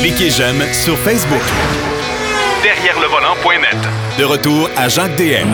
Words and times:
Cliquez 0.00 0.30
j'aime 0.30 0.62
sur 0.72 0.96
Facebook. 0.98 1.42
Derrière 2.62 2.98
le 3.00 3.06
volant.net. 3.06 3.76
De 4.18 4.24
retour 4.24 4.68
à 4.76 4.88
Jacques 4.88 5.16
DM. 5.16 5.48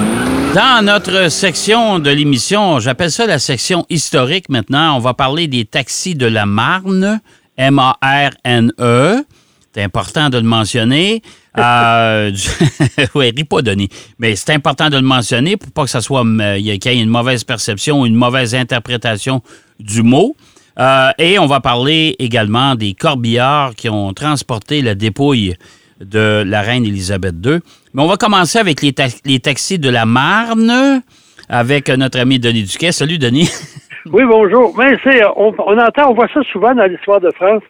Dans 0.54 0.84
notre 0.84 1.30
section 1.30 1.99
de 1.99 2.11
l'émission, 2.11 2.81
j'appelle 2.81 3.11
ça 3.11 3.27
la 3.27 3.39
section 3.39 3.85
historique 3.91 4.49
maintenant, 4.49 4.97
on 4.97 5.01
va 5.01 5.15
parler 5.15 5.49
des 5.49 5.65
taxis 5.65 6.15
de 6.15 6.27
la 6.27 6.47
Marne, 6.47 7.21
M-A-R-N-E. 7.57 9.25
C'est 9.74 9.83
important 9.83 10.31
de 10.31 10.38
le 10.38 10.45
mentionner. 10.45 11.22
Euh, 11.58 12.33
oui, 13.15 13.33
ris 13.37 13.45
pas, 13.45 13.61
Denis. 13.61 13.90
Mais 14.19 14.35
c'est 14.37 14.54
important 14.54 14.88
de 14.88 14.97
le 14.97 15.03
mentionner 15.03 15.58
pour 15.58 15.71
pas 15.72 15.85
que 15.85 15.90
ça 15.90 16.01
soit 16.01 16.24
euh, 16.24 16.56
qu'il 16.56 16.66
y 16.66 16.88
ait 16.88 16.98
une 16.98 17.11
mauvaise 17.11 17.45
perception 17.45 18.01
ou 18.01 18.06
une 18.06 18.15
mauvaise 18.15 18.55
interprétation 18.55 19.43
du 19.79 20.02
mot. 20.02 20.34
Euh, 20.79 21.11
et 21.19 21.38
on 21.38 21.47
va 21.47 21.61
parler 21.61 22.16
également 22.19 22.74
des 22.74 22.95
corbillards 22.95 23.74
qui 23.74 23.88
ont 23.88 24.12
transporté 24.12 24.83
la 24.83 24.95
dépouille 24.95 25.55
de 26.00 26.45
la 26.46 26.60
reine 26.60 26.84
Élisabeth 26.84 27.34
II. 27.45 27.59
Mais 27.95 28.02
on 28.02 28.06
va 28.06 28.16
commencer 28.16 28.59
avec 28.59 28.83
les, 28.83 28.95
les 29.24 29.41
taxis 29.41 29.78
de 29.78 29.88
la 29.88 30.05
Marne 30.05 31.02
avec 31.48 31.88
notre 31.88 32.20
ami 32.20 32.38
Denis 32.38 32.64
Duquet. 32.64 32.92
Salut, 32.92 33.19
Denis. 33.19 33.50
Oui, 34.12 34.23
bonjour. 34.24 34.73
Mais 34.78 34.97
c'est, 35.02 35.20
on, 35.34 35.48
entend, 35.48 36.10
on 36.10 36.14
voit 36.14 36.28
ça 36.33 36.41
souvent 36.52 36.74
dans 36.74 36.84
l'histoire 36.84 37.20
de 37.20 37.30
France, 37.34 37.62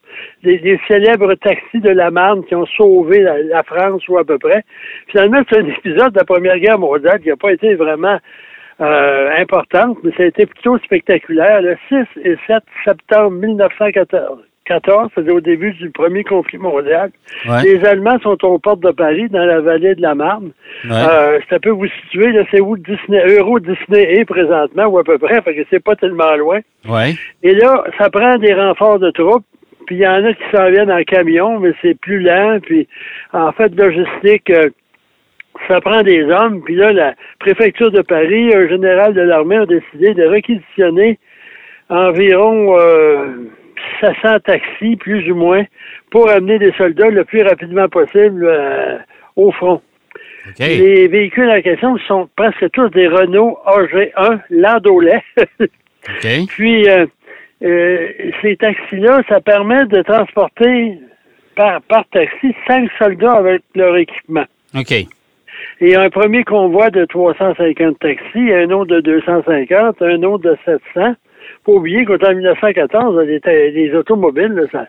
des, 0.42 0.78
célèbres 0.86 1.34
taxis 1.34 1.80
de 1.80 1.88
la 1.88 2.10
Marne 2.10 2.44
qui 2.44 2.54
ont 2.54 2.66
sauvé 2.66 3.20
la, 3.20 3.62
France 3.62 4.06
ou 4.08 4.18
à 4.18 4.24
peu 4.24 4.38
près. 4.38 4.62
Finalement, 5.08 5.40
c'est 5.48 5.60
un 5.60 5.66
épisode 5.78 6.12
de 6.12 6.18
la 6.18 6.24
Première 6.24 6.58
Guerre 6.58 6.78
mondiale 6.78 7.20
qui 7.20 7.28
n'a 7.28 7.36
pas 7.36 7.52
été 7.52 7.74
vraiment 7.74 8.18
euh, 8.80 9.30
importante, 9.38 9.98
mais 10.02 10.12
ça 10.16 10.24
a 10.24 10.26
été 10.26 10.46
plutôt 10.46 10.78
spectaculaire. 10.78 11.62
Le 11.62 11.76
6 11.88 12.20
et 12.24 12.36
7 12.46 12.62
septembre 12.84 13.30
1914, 13.30 14.38
14, 14.66 15.10
c'est 15.14 15.30
au 15.30 15.40
début 15.40 15.72
du 15.72 15.90
premier 15.90 16.24
conflit 16.24 16.58
mondial. 16.58 17.10
Les 17.62 17.84
Allemands 17.84 18.18
sont 18.20 18.36
aux 18.44 18.58
portes 18.58 18.80
de 18.80 18.90
Paris, 18.90 19.28
dans 19.30 19.44
la 19.44 19.60
vallée 19.60 19.94
de 19.94 20.02
la 20.02 20.14
Marne. 20.14 20.50
Euh, 20.90 21.38
ça 21.48 21.58
peut 21.58 21.70
vous 21.70 21.86
situer, 22.02 22.32
là, 22.32 22.42
c'est 22.50 22.60
où 22.60 22.76
Disney, 22.76 23.24
Euro 23.38 23.60
Disney 23.60 24.18
est 24.18 24.24
présentement, 24.24 24.86
ou 24.86 24.98
à 24.98 25.04
peu 25.04 25.18
près, 25.18 25.40
parce 25.40 25.56
que 25.56 25.62
c'est 25.70 25.82
pas 25.82 25.96
tellement 25.96 26.34
loin. 26.36 26.60
Et 27.42 27.54
là, 27.54 27.84
ça 27.98 28.10
prend 28.10 28.36
des 28.36 28.52
renforts 28.52 28.98
de 28.98 29.10
troupes, 29.10 29.46
puis 29.86 29.96
il 29.96 30.02
y 30.02 30.06
en 30.06 30.24
a 30.24 30.32
qui 30.34 30.42
s'en 30.52 30.68
viennent 30.70 30.92
en 30.92 31.02
camion, 31.04 31.60
mais 31.60 31.72
c'est 31.80 31.98
plus 31.98 32.20
lent, 32.20 32.58
puis 32.60 32.88
en 33.32 33.52
fait, 33.52 33.74
logistique, 33.74 34.50
euh, 34.50 34.68
ça 35.68 35.80
prend 35.80 36.02
des 36.02 36.22
hommes, 36.24 36.62
puis 36.62 36.74
là, 36.74 36.92
la 36.92 37.14
préfecture 37.38 37.90
de 37.90 38.02
Paris, 38.02 38.54
un 38.54 38.68
général 38.68 39.14
de 39.14 39.20
l'armée 39.20 39.56
a 39.56 39.66
décidé 39.66 40.14
de 40.14 40.24
réquisitionner 40.24 41.18
environ... 41.88 42.78
Euh, 42.78 43.50
500 44.00 44.40
taxis, 44.40 44.96
plus 44.96 45.30
ou 45.30 45.34
moins, 45.34 45.64
pour 46.10 46.28
amener 46.30 46.58
des 46.58 46.72
soldats 46.72 47.10
le 47.10 47.24
plus 47.24 47.42
rapidement 47.42 47.88
possible 47.88 48.44
euh, 48.44 48.98
au 49.36 49.52
front. 49.52 49.80
Les 50.60 51.08
véhicules 51.08 51.50
en 51.50 51.60
question 51.60 51.98
sont 52.06 52.28
presque 52.36 52.70
tous 52.72 52.88
des 52.90 53.08
Renault 53.08 53.58
AG1 53.66 54.40
Landaulet. 54.50 55.22
Puis, 56.48 56.88
euh, 56.88 57.06
euh, 57.64 58.08
ces 58.42 58.56
taxis-là, 58.56 59.22
ça 59.28 59.40
permet 59.40 59.86
de 59.86 60.02
transporter 60.02 60.98
par, 61.56 61.82
par 61.82 62.04
taxi 62.10 62.54
cinq 62.68 62.88
soldats 62.98 63.32
avec 63.32 63.62
leur 63.74 63.96
équipement. 63.96 64.44
OK. 64.74 64.94
Et 65.80 65.94
un 65.94 66.08
premier 66.08 66.44
convoi 66.44 66.90
de 66.90 67.04
350 67.04 67.98
taxis, 67.98 68.52
un 68.52 68.70
autre 68.70 68.94
de 68.94 69.00
250, 69.00 70.00
un 70.00 70.22
autre 70.22 70.50
de 70.50 70.56
700 70.64 71.14
pas 71.64 71.72
oublier 71.72 72.04
qu'en 72.04 72.16
1914, 72.16 73.20
les, 73.26 73.70
les 73.70 73.94
automobiles, 73.94 74.68
ça, 74.72 74.86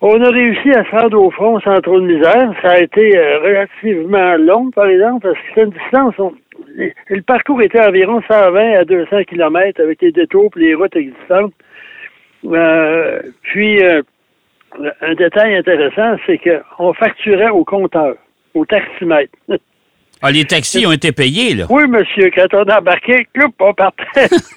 on 0.00 0.20
a 0.22 0.30
réussi 0.30 0.70
à 0.70 0.84
se 0.84 0.90
rendre 0.90 1.20
au 1.20 1.30
front 1.30 1.60
sans 1.60 1.80
trop 1.80 2.00
de 2.00 2.06
misère. 2.06 2.52
Ça 2.62 2.72
a 2.72 2.78
été 2.78 3.16
euh, 3.16 3.38
relativement 3.40 4.36
long, 4.36 4.70
par 4.70 4.86
exemple, 4.86 5.28
parce 5.28 5.34
que 5.34 5.44
c'est 5.54 5.62
une 5.62 5.70
distance. 5.70 6.14
le 7.08 7.22
parcours 7.22 7.60
était 7.62 7.80
environ 7.80 8.22
120 8.26 8.72
à 8.78 8.84
200 8.84 9.24
km 9.24 9.80
avec 9.80 10.00
les 10.00 10.12
détours 10.12 10.50
et 10.56 10.60
les 10.60 10.74
routes 10.74 10.96
existantes. 10.96 11.52
Euh, 12.46 13.20
puis, 13.42 13.82
euh, 13.84 14.02
un 15.02 15.14
détail 15.14 15.56
intéressant, 15.56 16.16
c'est 16.26 16.38
qu'on 16.38 16.94
facturait 16.94 17.50
au 17.50 17.64
compteur, 17.64 18.14
au 18.54 18.64
taximètre. 18.64 19.32
Ah, 20.22 20.30
les 20.30 20.44
taxis 20.44 20.86
ont 20.86 20.92
été 20.92 21.12
payés, 21.12 21.54
là? 21.54 21.66
Oui, 21.70 21.86
monsieur. 21.88 22.30
Quand 22.34 22.52
on 22.52 22.64
a 22.64 22.78
embarqué, 22.78 23.26
on 23.58 23.72
partait 23.72 24.28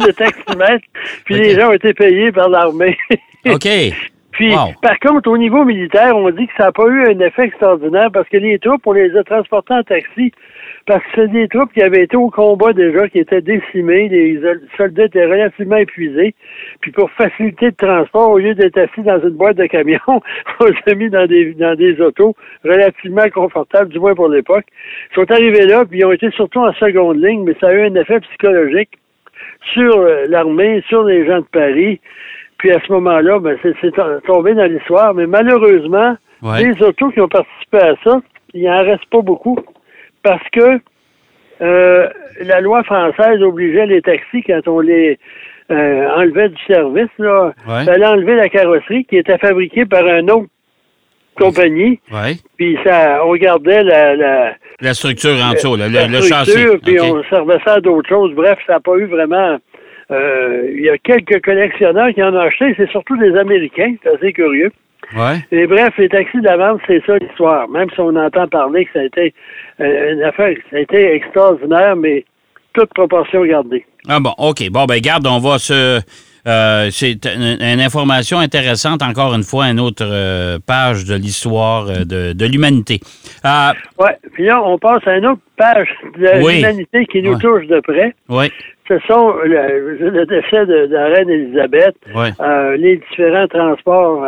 le 0.00 0.12
taximètre, 0.12 0.84
puis 1.24 1.36
les 1.36 1.54
gens 1.54 1.68
ont 1.68 1.74
été 1.74 1.94
payés 1.94 2.32
par 2.32 2.48
l'armée. 2.48 2.96
OK. 3.46 3.68
Puis, 4.34 4.52
par 4.82 4.98
contre, 4.98 5.30
au 5.30 5.38
niveau 5.38 5.64
militaire, 5.64 6.16
on 6.16 6.28
dit 6.30 6.48
que 6.48 6.52
ça 6.56 6.64
n'a 6.64 6.72
pas 6.72 6.88
eu 6.88 7.06
un 7.06 7.20
effet 7.20 7.44
extraordinaire 7.44 8.10
parce 8.12 8.28
que 8.28 8.36
les 8.36 8.58
troupes, 8.58 8.84
on 8.84 8.92
les 8.92 9.16
a 9.16 9.22
transportés 9.22 9.74
en 9.74 9.84
taxi 9.84 10.32
parce 10.86 11.02
que 11.04 11.08
c'est 11.14 11.28
des 11.28 11.48
troupes 11.48 11.72
qui 11.72 11.82
avaient 11.82 12.02
été 12.02 12.16
au 12.16 12.28
combat 12.30 12.72
déjà, 12.72 13.08
qui 13.08 13.18
étaient 13.18 13.40
décimées, 13.40 14.08
les 14.08 14.40
soldats 14.76 15.04
étaient 15.04 15.24
relativement 15.24 15.76
épuisés. 15.76 16.34
Puis 16.80 16.92
pour 16.92 17.10
faciliter 17.12 17.66
le 17.66 17.72
transport, 17.72 18.30
au 18.30 18.38
lieu 18.38 18.54
d'être 18.54 18.78
assis 18.78 19.02
dans 19.02 19.20
une 19.20 19.36
boîte 19.36 19.56
de 19.56 19.66
camion, 19.66 19.98
on 20.60 20.66
s'est 20.86 20.94
mis 20.94 21.08
dans 21.08 21.26
des 21.26 21.54
dans 21.54 21.74
des 21.74 22.00
autos 22.00 22.34
relativement 22.64 23.28
confortables, 23.32 23.90
du 23.90 23.98
moins 23.98 24.14
pour 24.14 24.28
l'époque. 24.28 24.66
Ils 25.10 25.14
sont 25.14 25.30
arrivés 25.30 25.66
là, 25.66 25.84
puis 25.84 26.00
ils 26.00 26.04
ont 26.04 26.12
été 26.12 26.30
surtout 26.32 26.60
en 26.60 26.72
seconde 26.74 27.22
ligne, 27.24 27.44
mais 27.44 27.56
ça 27.60 27.68
a 27.68 27.74
eu 27.74 27.86
un 27.86 27.94
effet 27.94 28.20
psychologique 28.20 28.90
sur 29.72 29.96
euh, 29.96 30.26
l'armée, 30.28 30.82
sur 30.88 31.04
les 31.04 31.26
gens 31.26 31.38
de 31.38 31.46
Paris. 31.50 32.00
Puis 32.58 32.70
à 32.70 32.80
ce 32.86 32.92
moment-là, 32.92 33.38
ben, 33.40 33.58
c'est 33.62 33.94
tombé 34.26 34.54
dans 34.54 34.70
l'histoire. 34.70 35.14
Mais 35.14 35.26
malheureusement, 35.26 36.16
les 36.58 36.82
autos 36.82 37.10
qui 37.10 37.20
ont 37.20 37.28
participé 37.28 37.78
à 37.78 37.94
ça, 38.04 38.20
il 38.52 38.64
n'en 38.64 38.82
reste 38.82 39.04
pas 39.06 39.20
beaucoup 39.22 39.58
parce 40.24 40.48
que 40.50 40.80
euh, 41.60 42.08
la 42.40 42.60
loi 42.60 42.82
française 42.82 43.40
obligeait 43.42 43.86
les 43.86 44.02
taxis, 44.02 44.42
quand 44.42 44.66
on 44.66 44.80
les 44.80 45.18
euh, 45.70 46.08
enlevait 46.16 46.48
du 46.48 46.62
service, 46.66 47.10
là, 47.18 47.52
fallait 47.64 48.06
enlever 48.06 48.34
la 48.34 48.48
carrosserie 48.48 49.04
qui 49.04 49.16
était 49.18 49.38
fabriquée 49.38 49.86
par 49.86 50.04
un 50.04 50.26
autre 50.28 50.48
compagnie. 51.38 52.00
Puis 52.56 52.76
ça, 52.84 53.24
on 53.24 53.34
gardait 53.34 53.84
la, 53.84 54.56
la, 54.80 54.94
structure 54.94 55.36
en 55.42 55.52
dessous, 55.52 55.76
le, 55.76 55.88
la 55.88 56.20
châssis. 56.20 56.66
Puis 56.82 57.00
on 57.00 57.22
servait 57.24 57.58
ça 57.64 57.74
à 57.74 57.80
d'autres 57.80 58.08
choses. 58.08 58.34
Bref, 58.34 58.58
ça 58.66 58.74
n'a 58.74 58.80
pas 58.80 58.96
eu 58.96 59.06
vraiment. 59.06 59.58
Euh, 60.10 60.70
il 60.74 60.84
y 60.84 60.90
a 60.90 60.98
quelques 60.98 61.42
collectionneurs 61.42 62.12
qui 62.12 62.22
en 62.22 62.34
ont 62.34 62.40
acheté, 62.40 62.74
c'est 62.76 62.90
surtout 62.90 63.16
des 63.16 63.34
Américains, 63.36 63.94
c'est 64.02 64.10
assez 64.10 64.32
curieux. 64.34 64.70
Et 65.50 65.66
bref, 65.66 65.94
les 65.98 66.08
taxis 66.08 66.38
de 66.38 66.44
la 66.44 66.56
vente, 66.56 66.80
c'est 66.86 67.02
ça 67.06 67.16
l'histoire. 67.18 67.68
Même 67.68 67.88
si 67.90 68.00
on 68.00 68.14
entend 68.16 68.48
parler 68.48 68.86
que 68.86 68.92
ça 68.92 69.00
a 69.00 69.04
été 69.04 69.34
euh, 69.80 70.12
une 70.12 70.22
affaire, 70.22 70.56
ça 70.70 70.76
a 70.76 70.80
été 70.80 71.14
extraordinaire, 71.14 71.96
mais 71.96 72.24
toute 72.72 72.92
proportion 72.94 73.44
gardée. 73.44 73.84
Ah 74.08 74.20
bon, 74.20 74.34
OK. 74.38 74.68
Bon, 74.70 74.84
ben 74.86 75.00
garde, 75.00 75.26
on 75.26 75.38
va 75.38 75.58
se... 75.58 76.00
Euh, 76.46 76.88
c'est 76.90 77.24
une, 77.24 77.80
information 77.80 78.38
intéressante, 78.38 79.02
encore 79.02 79.34
une 79.34 79.44
fois, 79.44 79.64
une 79.64 79.80
autre 79.80 80.04
euh, 80.04 80.58
page 80.66 81.06
de 81.06 81.14
l'histoire 81.14 81.86
de, 81.86 82.44
l'humanité. 82.44 83.00
oui, 83.98 84.10
puis 84.34 84.44
là, 84.44 84.62
on 84.62 84.76
passe 84.78 85.06
à 85.06 85.16
une 85.16 85.26
autre 85.26 85.40
page 85.56 85.88
de 86.18 86.46
l'humanité 86.46 87.06
qui 87.06 87.22
nous 87.22 87.38
touche 87.38 87.66
de 87.66 87.80
près. 87.80 88.14
Oui. 88.28 88.52
Ce 88.88 88.98
sont 89.08 89.32
le, 89.42 90.26
décès 90.26 90.66
de, 90.66 90.86
la 90.90 91.06
reine 91.06 91.30
Élisabeth, 91.30 91.96
les 92.76 93.00
différents 93.08 93.48
transports 93.48 94.22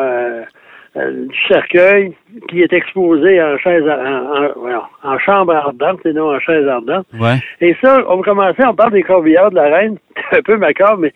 euh, 0.97 1.27
du 1.27 1.39
cercueil 1.47 2.15
qui 2.49 2.63
est 2.63 2.73
exposé 2.73 3.43
en 3.43 3.59
chaise 3.59 3.85
en, 5.03 5.19
chambre 5.19 5.55
ardente 5.55 6.01
et 6.07 6.13
non 6.15 6.35
en 6.35 6.41
chaise 6.41 6.67
ardente. 6.67 7.07
Et 7.61 7.77
ça, 7.83 8.03
on 8.09 8.17
va 8.17 8.23
commencer, 8.23 8.65
on 8.65 8.75
parle 8.75 8.93
des 8.93 9.03
corbillards 9.03 9.51
de 9.51 9.57
la 9.57 9.77
reine. 9.77 9.99
C'est 10.31 10.39
un 10.39 10.43
peu 10.43 10.57
macabre, 10.57 10.99
mais 10.99 11.13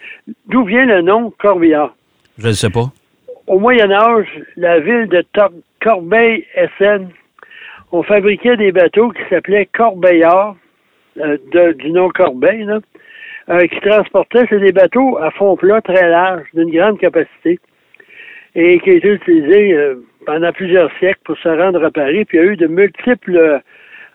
d'où 0.48 0.64
vient 0.64 0.84
le 0.84 1.00
nom 1.00 1.32
Corbillard? 1.38 1.94
Je 2.36 2.48
ne 2.48 2.52
sais 2.52 2.68
pas. 2.68 2.92
Au 3.46 3.58
Moyen 3.58 3.90
Âge, 3.90 4.28
la 4.56 4.80
ville 4.80 5.08
de 5.08 5.24
Corbeil-Essen, 5.82 7.08
on 7.90 8.02
fabriquait 8.02 8.58
des 8.58 8.72
bateaux 8.72 9.10
qui 9.10 9.22
s'appelaient 9.30 9.66
Corbeillards, 9.66 10.56
euh, 11.18 11.38
du 11.72 11.90
nom 11.90 12.10
Corbeil, 12.10 12.68
euh, 13.48 13.66
qui 13.66 13.80
transportaient, 13.80 14.44
c'est 14.50 14.60
des 14.60 14.72
bateaux 14.72 15.16
à 15.18 15.30
fond 15.30 15.56
plat 15.56 15.80
très 15.80 16.08
large, 16.08 16.46
d'une 16.52 16.70
grande 16.70 16.98
capacité 16.98 17.58
et 18.54 18.78
qui 18.80 18.90
a 18.90 18.94
été 18.94 19.08
utilisé 19.08 19.74
euh, 19.74 19.94
pendant 20.26 20.52
plusieurs 20.52 20.90
siècles 20.98 21.20
pour 21.24 21.38
se 21.38 21.48
rendre 21.48 21.84
à 21.84 21.90
Paris. 21.90 22.24
Puis 22.24 22.38
il 22.38 22.44
y 22.44 22.48
a 22.48 22.52
eu 22.52 22.56
de 22.56 22.66
multiples 22.66 23.60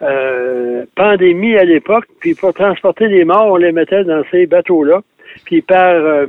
euh, 0.01 0.85
pandémies 0.95 1.57
à 1.57 1.63
l'époque. 1.63 2.05
Puis 2.19 2.35
pour 2.35 2.53
transporter 2.53 3.07
les 3.07 3.25
morts, 3.25 3.51
on 3.51 3.57
les 3.57 3.71
mettait 3.71 4.03
dans 4.03 4.23
ces 4.31 4.45
bateaux-là. 4.45 5.01
Puis 5.45 5.61
par 5.61 5.93
euh, 5.93 6.27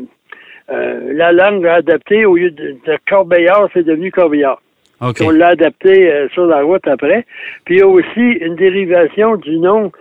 la 0.68 1.32
langue 1.32 1.66
adaptée, 1.66 2.24
au 2.24 2.36
lieu 2.36 2.50
de, 2.50 2.76
Corbeillard, 3.08 3.68
c'est 3.72 3.84
devenu 3.84 4.10
Corbillard. 4.10 4.60
On 5.00 5.30
l'a 5.30 5.48
adapté 5.48 6.10
sur 6.32 6.46
la 6.46 6.62
route 6.62 6.86
après. 6.88 7.26
Puis 7.66 7.76
il 7.76 7.78
y 7.80 7.82
a 7.82 7.86
aussi 7.86 8.20
une 8.40 8.56
dérivation 8.56 9.36
du 9.36 9.58
nom 9.58 9.92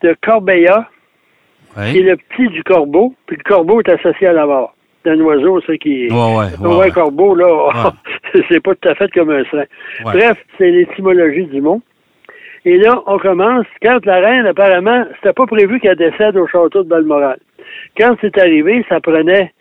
de 0.00 0.14
Corbeillat, 0.22 0.88
qui 1.74 1.98
est 1.98 2.02
le 2.02 2.16
petit 2.16 2.46
du 2.48 2.62
corbeau. 2.62 3.14
Puis 3.26 3.36
le 3.36 3.42
corbeau 3.42 3.80
est 3.80 3.88
associé 3.88 4.28
à 4.28 4.32
la 4.32 4.46
mort. 4.46 4.74
D'un 5.04 5.20
oiseau, 5.20 5.60
ça 5.62 5.76
qui. 5.76 6.08
Ouais, 6.08 6.16
ouais, 6.16 6.16
on 6.16 6.36
ouais, 6.36 6.48
voit 6.58 6.78
ouais. 6.78 6.86
un 6.86 6.90
corbeau, 6.90 7.34
là, 7.34 7.92
c'est 8.48 8.62
pas 8.62 8.74
tout 8.74 8.88
à 8.88 8.94
fait 8.94 9.10
comme 9.12 9.30
un. 9.30 9.42
Ouais. 9.52 9.66
Bref, 10.02 10.38
c'est 10.58 10.70
l'étymologie 10.70 11.46
du 11.46 11.60
mot. 11.60 11.82
Et 12.64 12.78
là, 12.78 13.02
on 13.06 13.18
commence. 13.18 13.66
Quand 13.82 14.04
la 14.06 14.20
reine, 14.20 14.46
apparemment, 14.46 15.04
c'était 15.16 15.34
pas 15.34 15.46
prévu 15.46 15.80
qu'elle 15.80 15.96
décède 15.96 16.36
au 16.36 16.46
château 16.46 16.82
de 16.82 16.88
Balmoral. 16.88 17.38
Quand 17.98 18.16
c'est 18.20 18.38
arrivé, 18.38 18.84
ça 18.88 19.00
prenait 19.00 19.52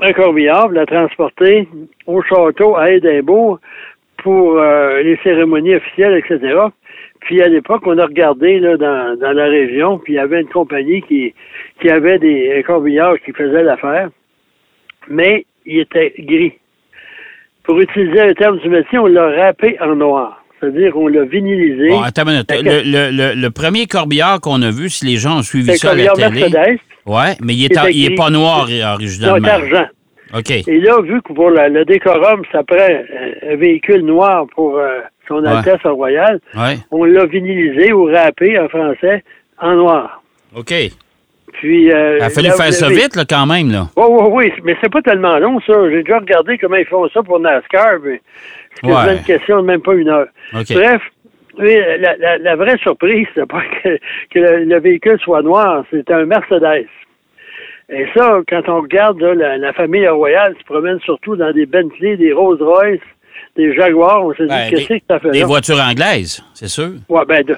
un 0.00 0.12
corbillard, 0.12 0.68
la 0.68 0.86
transporter 0.86 1.68
au 2.06 2.22
château 2.22 2.76
à 2.76 2.90
Édimbourg 2.90 3.58
pour 4.18 4.58
euh, 4.58 5.02
les 5.02 5.18
cérémonies 5.22 5.74
officielles, 5.74 6.16
etc. 6.16 6.56
Puis 7.20 7.42
à 7.42 7.48
l'époque, 7.48 7.82
on 7.86 7.98
a 7.98 8.06
regardé 8.06 8.60
là, 8.60 8.76
dans, 8.76 9.18
dans 9.18 9.32
la 9.32 9.44
région, 9.44 9.98
puis 9.98 10.14
il 10.14 10.16
y 10.16 10.20
avait 10.20 10.40
une 10.40 10.48
compagnie 10.48 11.02
qui, 11.02 11.34
qui 11.80 11.90
avait 11.90 12.18
des 12.18 12.58
un 12.58 12.62
corbillard 12.62 13.20
qui 13.24 13.32
faisait 13.32 13.62
l'affaire, 13.62 14.10
mais 15.08 15.44
il 15.66 15.80
était 15.80 16.12
gris. 16.18 16.52
Pour 17.64 17.78
utiliser 17.80 18.20
un 18.20 18.32
terme 18.32 18.58
du 18.58 18.68
métier, 18.68 18.98
on 18.98 19.06
l'a 19.06 19.28
râpé 19.28 19.76
en 19.80 19.94
noir. 19.94 20.42
C'est-à-dire 20.58 20.96
on 20.96 21.06
l'a 21.08 21.24
vinylisé. 21.24 21.88
Bon, 21.88 22.02
attends 22.02 22.22
une 22.26 22.32
minute. 22.32 22.50
Le, 22.50 22.82
le- 22.84 23.10
le- 23.34 23.40
le 23.40 23.50
premier 23.50 23.86
corbillard 23.86 24.40
qu'on 24.40 24.60
a 24.62 24.70
vu, 24.70 24.88
si 24.90 25.06
les 25.06 25.16
gens 25.16 25.38
ont 25.38 25.42
suivi 25.42 25.76
ça 25.76 25.90
à 25.92 25.94
la 25.94 26.12
télé. 26.12 26.40
Mercedes, 26.50 26.78
Ouais, 27.06 27.34
mais 27.42 27.54
il 27.54 27.64
est, 27.64 27.68
Il 27.72 27.78
en- 27.78 27.82
était 27.84 27.92
il 27.94 28.04
est 28.04 28.08
gris. 28.08 28.14
pas 28.16 28.30
noir 28.30 28.66
euh, 28.70 28.82
non, 28.82 28.92
originalement. 28.94 29.38
d'argent. 29.46 29.86
OK. 30.36 30.50
Et 30.50 30.80
là, 30.80 31.00
vu 31.02 31.20
que 31.22 31.32
pour 31.32 31.50
la- 31.50 31.68
le 31.68 31.84
décorum, 31.84 32.42
ça 32.52 32.62
prend 32.62 32.76
un, 32.76 33.52
un 33.52 33.56
véhicule 33.56 34.02
noir 34.02 34.46
pour 34.54 34.76
euh, 34.78 35.00
son 35.26 35.42
Ouais. 35.42 35.48
Altesse 35.48 35.82
royale, 35.84 36.40
Ouais. 36.54 36.76
on 36.90 37.04
l'a 37.04 37.24
vinylisé 37.26 37.92
ou 37.92 38.04
râpé 38.04 38.58
en 38.58 38.68
français 38.68 39.24
en 39.58 39.74
noir. 39.76 40.22
OK. 40.54 40.72
Puis, 41.52 41.92
euh, 41.92 42.16
Il 42.18 42.22
a 42.22 42.30
fallu 42.30 42.48
là, 42.48 42.54
faire 42.54 42.72
ça 42.72 42.86
avez- 42.86 42.94
vite, 42.96 43.16
là, 43.16 43.24
quand 43.28 43.46
même, 43.46 43.70
là. 43.70 43.88
Oui, 43.96 44.04
oui, 44.08 44.28
oui, 44.32 44.52
mais 44.64 44.76
c'est 44.80 44.90
pas 44.92 45.02
tellement 45.02 45.38
long, 45.38 45.60
ça. 45.60 45.72
J'ai 45.90 46.02
déjà 46.02 46.18
regardé 46.18 46.56
comment 46.58 46.76
ils 46.76 46.86
font 46.86 47.08
ça 47.10 47.22
pour 47.22 47.38
NASCAR, 47.40 47.98
mais 48.04 48.20
c'est 48.82 48.86
Ouais. 48.90 49.16
une 49.16 49.22
question 49.24 49.60
de 49.62 49.66
même 49.66 49.80
pas 49.82 49.94
une 49.94 50.08
heure. 50.08 50.26
Bref, 50.52 51.02
oui, 51.58 51.76
la, 51.98 52.16
la- 52.16 52.38
la 52.38 52.56
vraie 52.56 52.78
surprise, 52.78 53.26
c'est 53.34 53.46
pas 53.48 53.62
que, 53.82 53.96
que 54.30 54.38
le, 54.38 54.64
le 54.64 54.80
véhicule 54.80 55.18
soit 55.20 55.42
noir, 55.42 55.84
c'est 55.90 56.10
un 56.10 56.24
Mercedes. 56.24 56.86
Et 57.92 58.06
ça, 58.16 58.40
quand 58.48 58.68
on 58.68 58.82
regarde 58.82 59.20
là, 59.20 59.34
la, 59.34 59.56
la 59.58 59.72
famille 59.72 60.06
royale 60.06 60.54
se 60.58 60.64
promène 60.64 61.00
surtout 61.00 61.34
dans 61.34 61.52
des 61.52 61.66
Bentley, 61.66 62.16
des 62.16 62.32
Rolls-Royce, 62.32 63.00
des 63.56 63.74
Jaguars, 63.74 64.24
on 64.24 64.32
s'est 64.34 64.44
dit, 64.44 64.48
Ben, 64.48 64.70
qu'est-ce 64.70 64.86
que 64.86 64.94
ça 65.10 65.18
fait 65.18 65.30
Des 65.32 65.42
voitures 65.42 65.80
anglaises, 65.80 66.40
c'est 66.54 66.68
sûr. 66.68 66.90
Ouais, 67.08 67.24
ben, 67.26 67.42
de, 67.42 67.56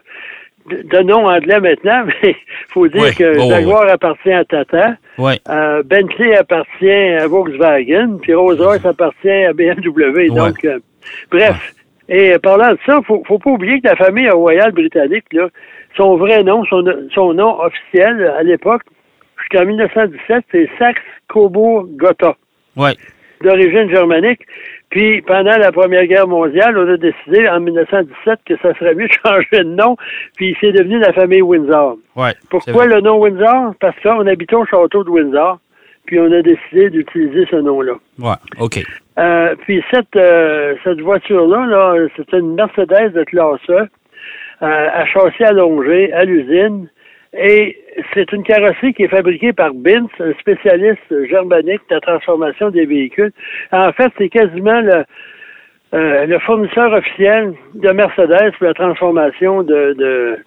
de, 0.68 0.98
nom 1.02 1.26
anglais 1.26 1.60
maintenant, 1.60 2.04
mais 2.22 2.36
faut 2.68 2.88
dire 2.88 3.02
Oui, 3.02 3.14
que 3.14 3.38
oh, 3.38 3.50
Jaguar 3.50 3.88
appartient 3.88 4.32
à 4.32 4.44
Tata. 4.44 4.96
Oui. 5.18 5.34
Euh, 5.48 5.82
Bentley 5.82 6.36
appartient 6.36 6.90
à 6.90 7.26
Volkswagen, 7.26 8.18
puis 8.20 8.34
Rolls-Royce 8.34 8.84
appartient 8.84 9.28
à 9.30 9.52
BMW. 9.52 10.28
Donc, 10.28 10.64
euh, 10.64 10.78
bref. 11.30 11.74
Et 12.08 12.32
euh, 12.32 12.38
parlant 12.38 12.72
de 12.72 12.78
ça, 12.84 13.00
faut, 13.06 13.22
faut 13.26 13.38
pas 13.38 13.50
oublier 13.50 13.80
que 13.80 13.88
la 13.88 13.96
famille 13.96 14.28
royale 14.28 14.72
britannique, 14.72 15.24
là, 15.32 15.48
son 15.96 16.16
vrai 16.16 16.42
nom, 16.42 16.64
son, 16.64 16.84
son 17.14 17.34
nom 17.34 17.60
officiel 17.60 18.32
à 18.38 18.42
l'époque, 18.42 18.82
jusqu'en 19.40 19.66
1917, 19.66 20.44
c'est 20.50 20.68
Saxe-Cobourg-Gotha, 20.78 22.36
Oui. 22.76 22.90
d'origine 23.42 23.88
germanique. 23.90 24.40
Puis, 24.92 25.22
pendant 25.22 25.56
la 25.56 25.72
Première 25.72 26.04
Guerre 26.04 26.28
mondiale, 26.28 26.76
on 26.76 26.86
a 26.86 26.98
décidé 26.98 27.48
en 27.48 27.60
1917 27.60 28.40
que 28.44 28.54
ça 28.58 28.74
serait 28.74 28.94
mieux 28.94 29.08
de 29.08 29.14
changer 29.26 29.64
de 29.64 29.74
nom, 29.74 29.96
puis 30.36 30.54
c'est 30.60 30.72
devenu 30.72 30.98
la 30.98 31.14
famille 31.14 31.40
Windsor. 31.40 31.96
Oui. 32.14 32.28
Pourquoi 32.50 32.84
le 32.84 33.00
nom 33.00 33.18
Windsor? 33.18 33.74
Parce 33.80 33.98
qu'on 34.02 34.26
habitait 34.26 34.54
au 34.54 34.66
château 34.66 35.02
de 35.02 35.08
Windsor, 35.08 35.60
puis 36.04 36.20
on 36.20 36.30
a 36.30 36.42
décidé 36.42 36.90
d'utiliser 36.90 37.46
ce 37.50 37.56
nom-là. 37.56 37.94
Oui. 38.18 38.34
OK. 38.60 38.80
Euh, 39.18 39.54
puis 39.62 39.82
cette, 39.90 40.14
euh, 40.14 40.74
cette 40.84 41.00
voiture-là, 41.00 41.64
là, 41.64 42.06
c'est 42.14 42.30
une 42.34 42.54
Mercedes 42.54 43.14
de 43.14 43.24
classe 43.24 43.60
E, 43.70 43.72
euh, 43.72 43.86
à 44.60 45.06
châssis 45.06 45.44
allongé, 45.44 46.12
à 46.12 46.24
l'usine, 46.24 46.90
et 47.34 47.78
c'est 48.12 48.30
une 48.32 48.42
carrosserie 48.42 48.92
qui 48.94 49.04
est 49.04 49.08
fabriquée 49.08 49.52
par 49.52 49.72
Binz, 49.72 50.08
un 50.20 50.32
spécialiste 50.40 51.26
germanique 51.30 51.80
de 51.88 51.94
la 51.94 52.00
transformation 52.00 52.70
des 52.70 52.84
véhicules. 52.84 53.32
En 53.72 53.92
fait, 53.92 54.12
c'est 54.18 54.28
quasiment 54.28 54.80
le, 54.80 55.04
euh, 55.94 56.26
le 56.26 56.38
fournisseur 56.40 56.92
officiel 56.92 57.54
de 57.74 57.90
Mercedes 57.90 58.52
pour 58.58 58.66
la 58.66 58.74
transformation 58.74 59.62
de, 59.62 59.94
de, 59.98 60.38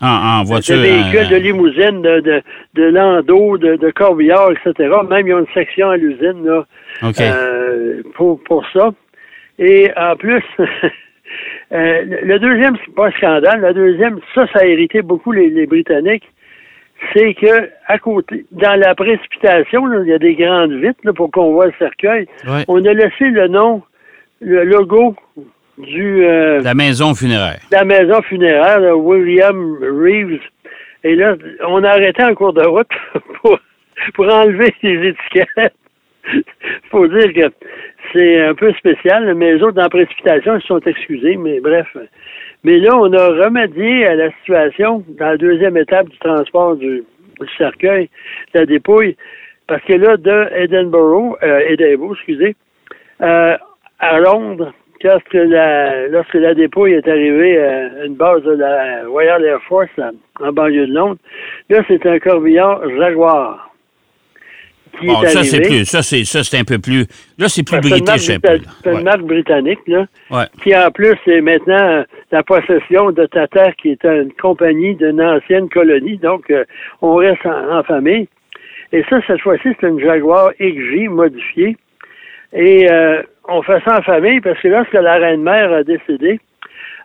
En, 0.00 0.40
en 0.40 0.44
voiture. 0.44 0.76
de 0.76 0.80
véhicules, 0.82 1.18
euh, 1.26 1.28
de 1.28 1.36
limousines, 1.36 2.02
de, 2.02 2.20
de, 2.20 2.42
de 2.74 2.82
landau, 2.84 3.58
de, 3.58 3.76
de 3.76 3.90
corbillard, 3.90 4.50
etc. 4.52 4.90
Même, 5.08 5.26
ils 5.28 5.34
ont 5.34 5.40
une 5.40 5.52
section 5.54 5.90
à 5.90 5.96
l'usine, 5.98 6.44
là, 6.46 6.64
OK. 7.02 7.20
euh, 7.20 8.02
pour, 8.14 8.42
pour 8.44 8.64
ça. 8.72 8.90
Et 9.58 9.90
en 9.96 10.16
plus, 10.16 10.42
euh, 11.72 12.04
le 12.22 12.38
deuxième, 12.38 12.76
c'est 12.84 12.94
pas 12.94 13.08
un 13.08 13.10
scandale, 13.12 13.60
le 13.60 13.74
deuxième, 13.74 14.20
ça, 14.34 14.46
ça 14.52 14.60
a 14.60 14.66
irrité 14.66 15.02
beaucoup 15.02 15.32
les, 15.32 15.50
les 15.50 15.66
Britanniques, 15.66 16.28
c'est 17.12 17.34
que 17.34 17.68
à 17.86 17.98
côté, 17.98 18.46
dans 18.52 18.78
la 18.78 18.94
précipitation, 18.94 19.86
là, 19.86 20.00
il 20.02 20.08
y 20.08 20.12
a 20.12 20.18
des 20.18 20.34
grandes 20.34 20.72
vitres 20.72 21.00
là, 21.04 21.12
pour 21.12 21.30
qu'on 21.30 21.52
voit 21.52 21.66
le 21.66 21.74
cercueil. 21.78 22.26
Ouais. 22.46 22.64
On 22.68 22.84
a 22.84 22.92
laissé 22.92 23.30
le 23.30 23.48
nom, 23.48 23.82
le 24.40 24.64
logo 24.64 25.16
du 25.78 26.24
euh, 26.24 26.60
La 26.62 26.74
maison 26.74 27.14
funéraire. 27.14 27.60
la 27.70 27.84
maison 27.84 28.22
funéraire 28.22 28.80
de 28.80 28.92
William 28.92 29.76
Reeves. 29.82 30.40
Et 31.04 31.14
là, 31.14 31.36
on 31.68 31.84
a 31.84 31.90
arrêté 31.90 32.22
en 32.24 32.34
cours 32.34 32.52
de 32.52 32.64
route 32.64 32.88
pour, 33.42 33.58
pour 34.14 34.32
enlever 34.32 34.74
les 34.82 35.08
étiquettes. 35.10 35.74
faut 36.90 37.06
dire 37.06 37.32
que 37.32 37.52
c'est 38.16 38.40
un 38.40 38.54
peu 38.54 38.72
spécial, 38.72 39.34
mais 39.34 39.54
les 39.54 39.62
autres, 39.62 39.74
dans 39.74 39.82
la 39.82 39.88
précipitation, 39.90 40.56
ils 40.56 40.62
se 40.62 40.66
sont 40.68 40.80
excusés, 40.80 41.36
mais 41.36 41.60
bref. 41.60 41.86
Mais 42.64 42.78
là, 42.78 42.96
on 42.96 43.12
a 43.12 43.44
remédié 43.44 44.06
à 44.06 44.14
la 44.14 44.30
situation 44.38 45.04
dans 45.08 45.26
la 45.26 45.36
deuxième 45.36 45.76
étape 45.76 46.08
du 46.08 46.18
transport 46.18 46.76
du, 46.76 47.04
cercueil, 47.58 48.08
de 48.54 48.60
la 48.60 48.66
dépouille, 48.66 49.16
parce 49.66 49.82
que 49.82 49.92
là, 49.92 50.16
de 50.16 50.48
Edinburgh, 50.56 51.36
euh, 51.42 51.60
Edinburgh, 51.68 52.14
excusez, 52.16 52.56
euh, 53.20 53.56
à 53.98 54.18
Londres, 54.18 54.72
lorsque 55.04 55.34
la, 55.34 56.08
lorsque 56.08 56.34
la 56.34 56.54
dépouille 56.54 56.94
est 56.94 57.06
arrivée 57.06 57.62
à 57.62 58.04
une 58.06 58.14
base 58.14 58.42
de 58.44 58.52
la 58.52 59.06
Royal 59.06 59.44
Air 59.44 59.62
Force, 59.68 59.90
en 60.40 60.52
banlieue 60.52 60.86
de 60.86 60.94
Londres, 60.94 61.20
là, 61.68 61.82
c'est 61.86 62.06
un 62.06 62.18
corbillard 62.18 62.80
Jaguar. 62.96 63.74
Qui 65.00 65.06
Bon, 65.06 65.22
est 65.22 65.28
ça, 65.28 65.42
c'est 65.44 65.60
plus. 65.60 65.84
Ça, 65.84 66.02
c'est 66.02 66.24
ça, 66.24 66.42
c'est 66.42 66.58
un 66.58 66.64
peu 66.64 66.78
plus. 66.78 67.06
Là, 67.38 67.48
c'est 67.48 67.62
plus 67.62 67.78
Ben, 67.80 67.90
c'est 67.90 67.98
une 67.98 68.04
marque 68.04 68.06
british 68.06 68.26
c'est 68.82 68.94
une 68.94 69.26
britannique, 69.26 69.78
là, 69.86 70.06
Ouais. 70.30 70.44
qui 70.62 70.74
en 70.76 70.90
plus 70.90 71.16
est 71.26 71.40
maintenant 71.40 71.76
euh, 71.80 72.02
la 72.32 72.42
possession 72.42 73.10
de 73.12 73.26
Tata, 73.26 73.72
qui 73.72 73.90
est 73.90 74.04
une 74.04 74.32
compagnie 74.40 74.94
d'une 74.94 75.20
ancienne 75.20 75.68
colonie, 75.68 76.16
donc 76.16 76.50
euh, 76.50 76.64
on 77.02 77.16
reste 77.16 77.44
en, 77.44 77.78
en 77.78 77.82
famille. 77.82 78.28
Et 78.92 79.02
ça, 79.10 79.20
cette 79.26 79.40
fois-ci, 79.40 79.68
c'est 79.80 79.88
une 79.88 80.00
Jaguar 80.00 80.52
XJ 80.60 81.08
modifiée. 81.08 81.76
Et 82.52 82.90
euh, 82.90 83.22
on 83.48 83.60
fait 83.62 83.82
ça 83.84 83.98
en 83.98 84.02
famille 84.02 84.40
parce 84.40 84.58
que 84.60 84.68
lorsque 84.68 84.92
la 84.94 85.14
reine-mère 85.16 85.72
a 85.72 85.82
décédé, 85.82 86.40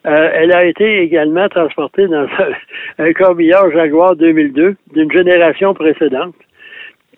euh, 0.08 0.30
elle 0.34 0.54
a 0.54 0.64
été 0.66 1.02
également 1.02 1.50
transportée 1.50 2.08
dans 2.08 2.24
un, 3.00 3.06
un 3.06 3.14
corbillard 3.14 3.70
Jaguar 3.72 4.16
2002 4.16 4.76
d'une 4.96 5.12
génération 5.12 5.74
précédente. 5.74 6.36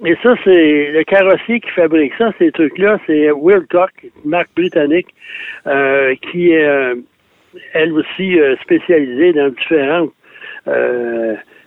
Et 0.05 0.15
ça, 0.22 0.36
c'est 0.43 0.91
le 0.91 1.03
carrossier 1.03 1.60
qui 1.62 1.69
fabrique 1.69 2.13
ça, 2.17 2.31
ces 2.38 2.51
trucs-là, 2.51 3.00
c'est 3.07 3.31
Wilcock, 3.31 3.91
une 4.03 4.31
marque 4.31 4.50
britannique, 4.55 5.07
euh, 5.67 6.13
qui 6.29 6.51
est 6.51 6.65
euh, 6.65 6.95
elle 7.74 7.93
aussi 7.93 8.39
euh, 8.39 8.55
spécialisée 8.63 9.31
dans 9.33 9.50
différentes 9.50 10.12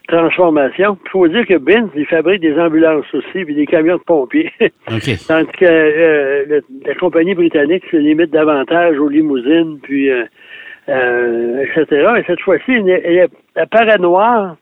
transformations. 0.09 0.99
Il 1.05 1.11
faut 1.11 1.29
dire 1.29 1.47
que 1.47 1.57
Benz, 1.59 1.91
il 1.97 2.07
fabrique 2.07 2.41
des 2.41 2.59
ambulances 2.59 3.13
aussi, 3.15 3.45
puis 3.45 3.55
des 3.55 3.67
camions 3.67 3.97
de 3.97 4.03
pompiers. 4.03 4.53
Tandis 5.27 5.51
que 5.53 5.65
le- 5.65 6.63
la 6.87 6.95
compagnie 6.95 7.35
britannique 7.35 7.85
se 7.91 7.97
limite 7.97 8.31
davantage 8.31 8.99
aux 8.99 9.09
limousines, 9.09 9.79
puis 9.83 10.09
etc. 10.89 11.87
Et 12.19 12.23
cette 12.27 12.41
fois-ci, 12.41 12.73
elle, 12.73 12.89
elle, 12.89 13.29
elle 13.55 13.67
paraît 13.67 13.99
noire, 13.99 14.57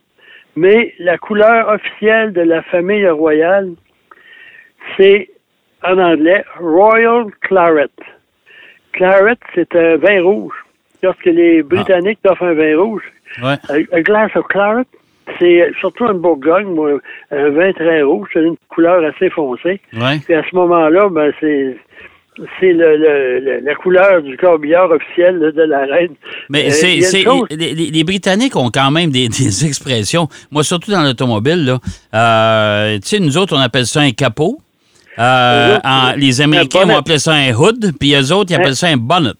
mais 0.56 0.94
la 0.98 1.18
couleur 1.18 1.68
officielle 1.68 2.32
de 2.32 2.42
la 2.42 2.62
famille 2.62 3.08
royale, 3.08 3.70
c'est 4.96 5.28
en 5.82 5.98
anglais 5.98 6.44
Royal 6.58 7.26
Claret. 7.42 7.88
Claret, 8.92 9.36
c'est 9.54 9.74
un 9.74 9.96
vin 9.96 10.22
rouge. 10.22 10.54
Lorsque 11.02 11.26
les 11.26 11.62
Britanniques 11.62 12.20
offrent 12.26 12.44
un 12.44 12.54
vin 12.54 12.76
rouge, 12.78 13.02
Ouais. 13.42 13.56
un, 13.92 14.00
glass 14.00 14.34
of 14.36 14.46
claret, 14.46 14.84
c'est 15.38 15.72
surtout 15.80 16.04
en 16.04 16.14
Bourgogne, 16.14 16.66
moi, 16.68 17.00
un 17.30 17.50
vin 17.50 17.72
très 17.72 18.02
rouge, 18.02 18.28
c'est 18.32 18.42
une 18.42 18.56
couleur 18.68 19.04
assez 19.04 19.28
foncée. 19.30 19.80
Ouais. 19.92 20.18
Puis 20.24 20.34
à 20.34 20.44
ce 20.48 20.54
moment-là, 20.54 21.08
ben 21.08 21.32
c'est 21.40 21.76
c'est 22.60 22.72
le, 22.72 22.96
le- 22.96 23.38
le- 23.40 23.60
la 23.64 23.74
couleur 23.76 24.22
du 24.22 24.36
corbillard 24.36 24.90
officiel 24.90 25.38
de 25.38 25.62
la 25.62 25.84
reine. 25.86 26.14
Mais 26.50 26.66
Euh, 26.66 26.70
c'est, 26.70 26.96
les, 27.56 27.74
les- 27.74 27.90
les 27.90 28.04
Britanniques 28.04 28.56
ont 28.56 28.70
quand 28.70 28.90
même 28.90 29.10
des, 29.10 29.28
des 29.40 29.66
expressions. 29.66 30.28
Moi, 30.50 30.64
surtout 30.64 30.90
dans 30.90 31.02
l'automobile, 31.02 31.64
là. 31.64 31.78
Euh, 32.14 32.94
tu 32.96 33.08
sais, 33.08 33.20
nous 33.20 33.38
autres, 33.38 33.56
on 33.56 33.60
appelle 33.60 33.86
ça 33.86 34.00
un 34.00 34.10
capot. 34.10 34.58
Euh, 35.18 35.78
en- 35.84 36.14
les 36.16 36.40
Américains 36.40 36.86
vont 36.86 36.96
appeler 36.98 37.18
ça 37.18 37.32
un 37.34 37.52
hood, 37.52 37.92
puis 38.00 38.14
eux 38.14 38.32
autres, 38.32 38.50
ils 38.50 38.56
appellent 38.56 38.74
ça 38.74 38.88
un 38.88 38.96
bonnet. 38.96 39.30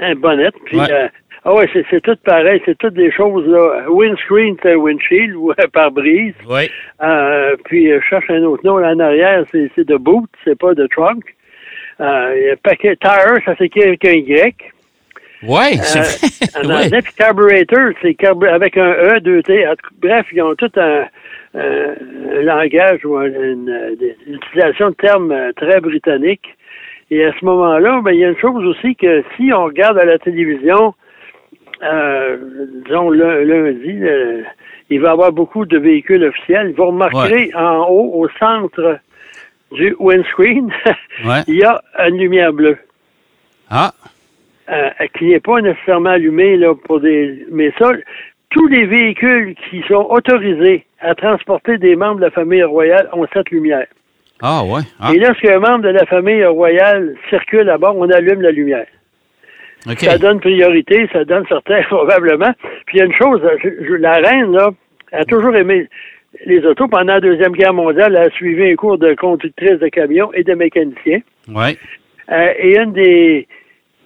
Un 0.00 0.14
bonnet. 0.16 0.50
Puis, 0.64 0.78
Ouais. 0.80 1.08
ah 1.44 1.54
ouais, 1.54 1.68
c'est, 1.72 1.84
c'est 1.90 2.00
tout 2.02 2.16
pareil. 2.24 2.60
C'est 2.64 2.76
toutes 2.76 2.94
des 2.94 3.12
choses, 3.12 3.46
là. 3.46 3.84
Windscreen, 3.88 4.56
c'est 4.60 4.72
un 4.72 4.76
windshield 4.76 5.36
ou 5.36 5.52
un 5.52 5.68
pare-brise. 5.72 6.34
Oui. 6.50 6.68
Euh, 7.04 7.54
puis, 7.66 7.88
je 7.88 8.00
cherche 8.10 8.28
un 8.30 8.42
autre 8.42 8.64
nom 8.66 8.78
là 8.78 8.94
en 8.94 8.98
arrière. 8.98 9.44
C'est, 9.52 9.70
c'est 9.76 9.86
de 9.86 9.96
boot, 9.96 10.28
c'est 10.44 10.58
pas 10.58 10.74
de 10.74 10.88
trunk. 10.88 11.22
Euh, 12.02 12.54
tire, 13.00 13.38
ça 13.44 13.56
s'écrit 13.56 13.84
avec 13.84 14.04
un 14.04 14.12
Y. 14.12 14.54
Oui, 15.44 15.58
Euh, 15.74 15.82
c'est 15.82 16.56
en 16.64 16.68
ouais. 16.68 16.84
anglais, 16.84 17.02
puis 17.02 17.12
carburetor, 17.14 17.90
c'est 18.00 18.12
carbu- 18.12 18.48
avec 18.48 18.76
un 18.76 18.92
E, 18.92 19.20
deux 19.20 19.42
T. 19.42 19.64
Bref, 20.00 20.26
ils 20.32 20.42
ont 20.42 20.54
tout 20.54 20.70
un, 20.76 21.04
euh, 21.56 21.94
un 22.38 22.42
langage 22.42 23.04
ou 23.04 23.16
un- 23.16 23.26
une, 23.26 23.68
euh, 23.68 23.94
utilisation 24.26 24.90
de 24.90 24.94
termes 24.94 25.32
euh, 25.32 25.52
très 25.52 25.80
britanniques. 25.80 26.56
Et 27.10 27.24
à 27.24 27.32
ce 27.38 27.44
moment-là, 27.44 28.00
ben, 28.04 28.12
il 28.12 28.20
y 28.20 28.24
a 28.24 28.28
une 28.28 28.38
chose 28.38 28.64
aussi 28.64 28.94
que 28.96 29.22
si 29.36 29.52
on 29.52 29.64
regarde 29.64 29.98
à 29.98 30.04
la 30.04 30.18
télévision, 30.18 30.94
euh, 31.82 32.36
disons 32.86 33.10
lundi, 33.10 33.98
euh, 34.02 34.42
il 34.90 35.00
va 35.00 35.08
y 35.08 35.12
avoir 35.12 35.32
beaucoup 35.32 35.66
de 35.66 35.78
véhicules 35.78 36.24
officiels. 36.24 36.72
Vous 36.76 36.86
remarquerez 36.86 37.50
en 37.54 37.86
haut, 37.88 38.12
au 38.14 38.28
centre 38.38 38.98
du 39.74 39.94
windscreen, 39.98 40.72
Ouais. 41.24 41.42
il 41.48 41.56
y 41.56 41.64
a 41.64 41.82
une 42.08 42.18
lumière 42.18 42.52
bleue 42.52 42.78
Ah, 43.70 43.92
euh, 44.70 44.90
qui 45.18 45.26
n'est 45.26 45.40
pas 45.40 45.60
nécessairement 45.60 46.10
allumé 46.10 46.56
là, 46.56 46.74
pour 46.86 47.00
des. 47.00 47.44
Mais 47.50 47.72
ça, 47.78 47.92
tous 48.50 48.66
les 48.68 48.86
véhicules 48.86 49.54
qui 49.70 49.82
sont 49.88 50.06
autorisés 50.10 50.84
à 51.00 51.14
transporter 51.14 51.78
des 51.78 51.96
membres 51.96 52.16
de 52.20 52.24
la 52.26 52.30
famille 52.30 52.62
royale 52.62 53.08
ont 53.12 53.26
cette 53.32 53.50
lumière. 53.50 53.86
ah 54.42 54.62
ouais. 54.64 54.82
Ah, 55.00 55.12
Et 55.14 55.18
lorsqu'un 55.18 55.58
membre 55.58 55.84
de 55.84 55.88
la 55.88 56.06
famille 56.06 56.44
royale 56.44 57.16
circule 57.30 57.68
à 57.70 57.78
bord, 57.78 57.96
on 57.96 58.08
allume 58.10 58.42
la 58.42 58.50
lumière. 58.52 58.86
Ça 59.98 60.16
donne 60.18 60.38
priorité, 60.38 61.08
ça 61.12 61.24
donne 61.24 61.44
certains 61.48 61.82
probablement. 61.88 62.52
Puis 62.86 62.98
il 62.98 62.98
y 62.98 63.02
a 63.02 63.06
une 63.06 63.14
chose, 63.14 63.40
je- 63.64 63.84
je- 63.84 63.94
la 63.94 64.12
reine, 64.14 64.52
là, 64.52 64.70
a 65.12 65.24
toujours 65.24 65.56
aimé 65.56 65.88
les 66.46 66.64
autos. 66.64 66.88
Pendant 66.88 67.14
la 67.14 67.20
Deuxième 67.20 67.52
Guerre 67.52 67.74
mondiale, 67.74 68.14
elle 68.16 68.26
a 68.26 68.30
suivi 68.30 68.70
un 68.70 68.74
cours 68.76 68.98
de 68.98 69.14
conductrice 69.14 69.78
de 69.78 69.88
camion 69.88 70.32
et 70.34 70.44
de 70.44 70.54
mécanicien. 70.54 71.20
Ouais. 71.48 71.76
Euh, 72.30 72.52
et 72.58 72.76
une 72.78 72.92
des, 72.92 73.46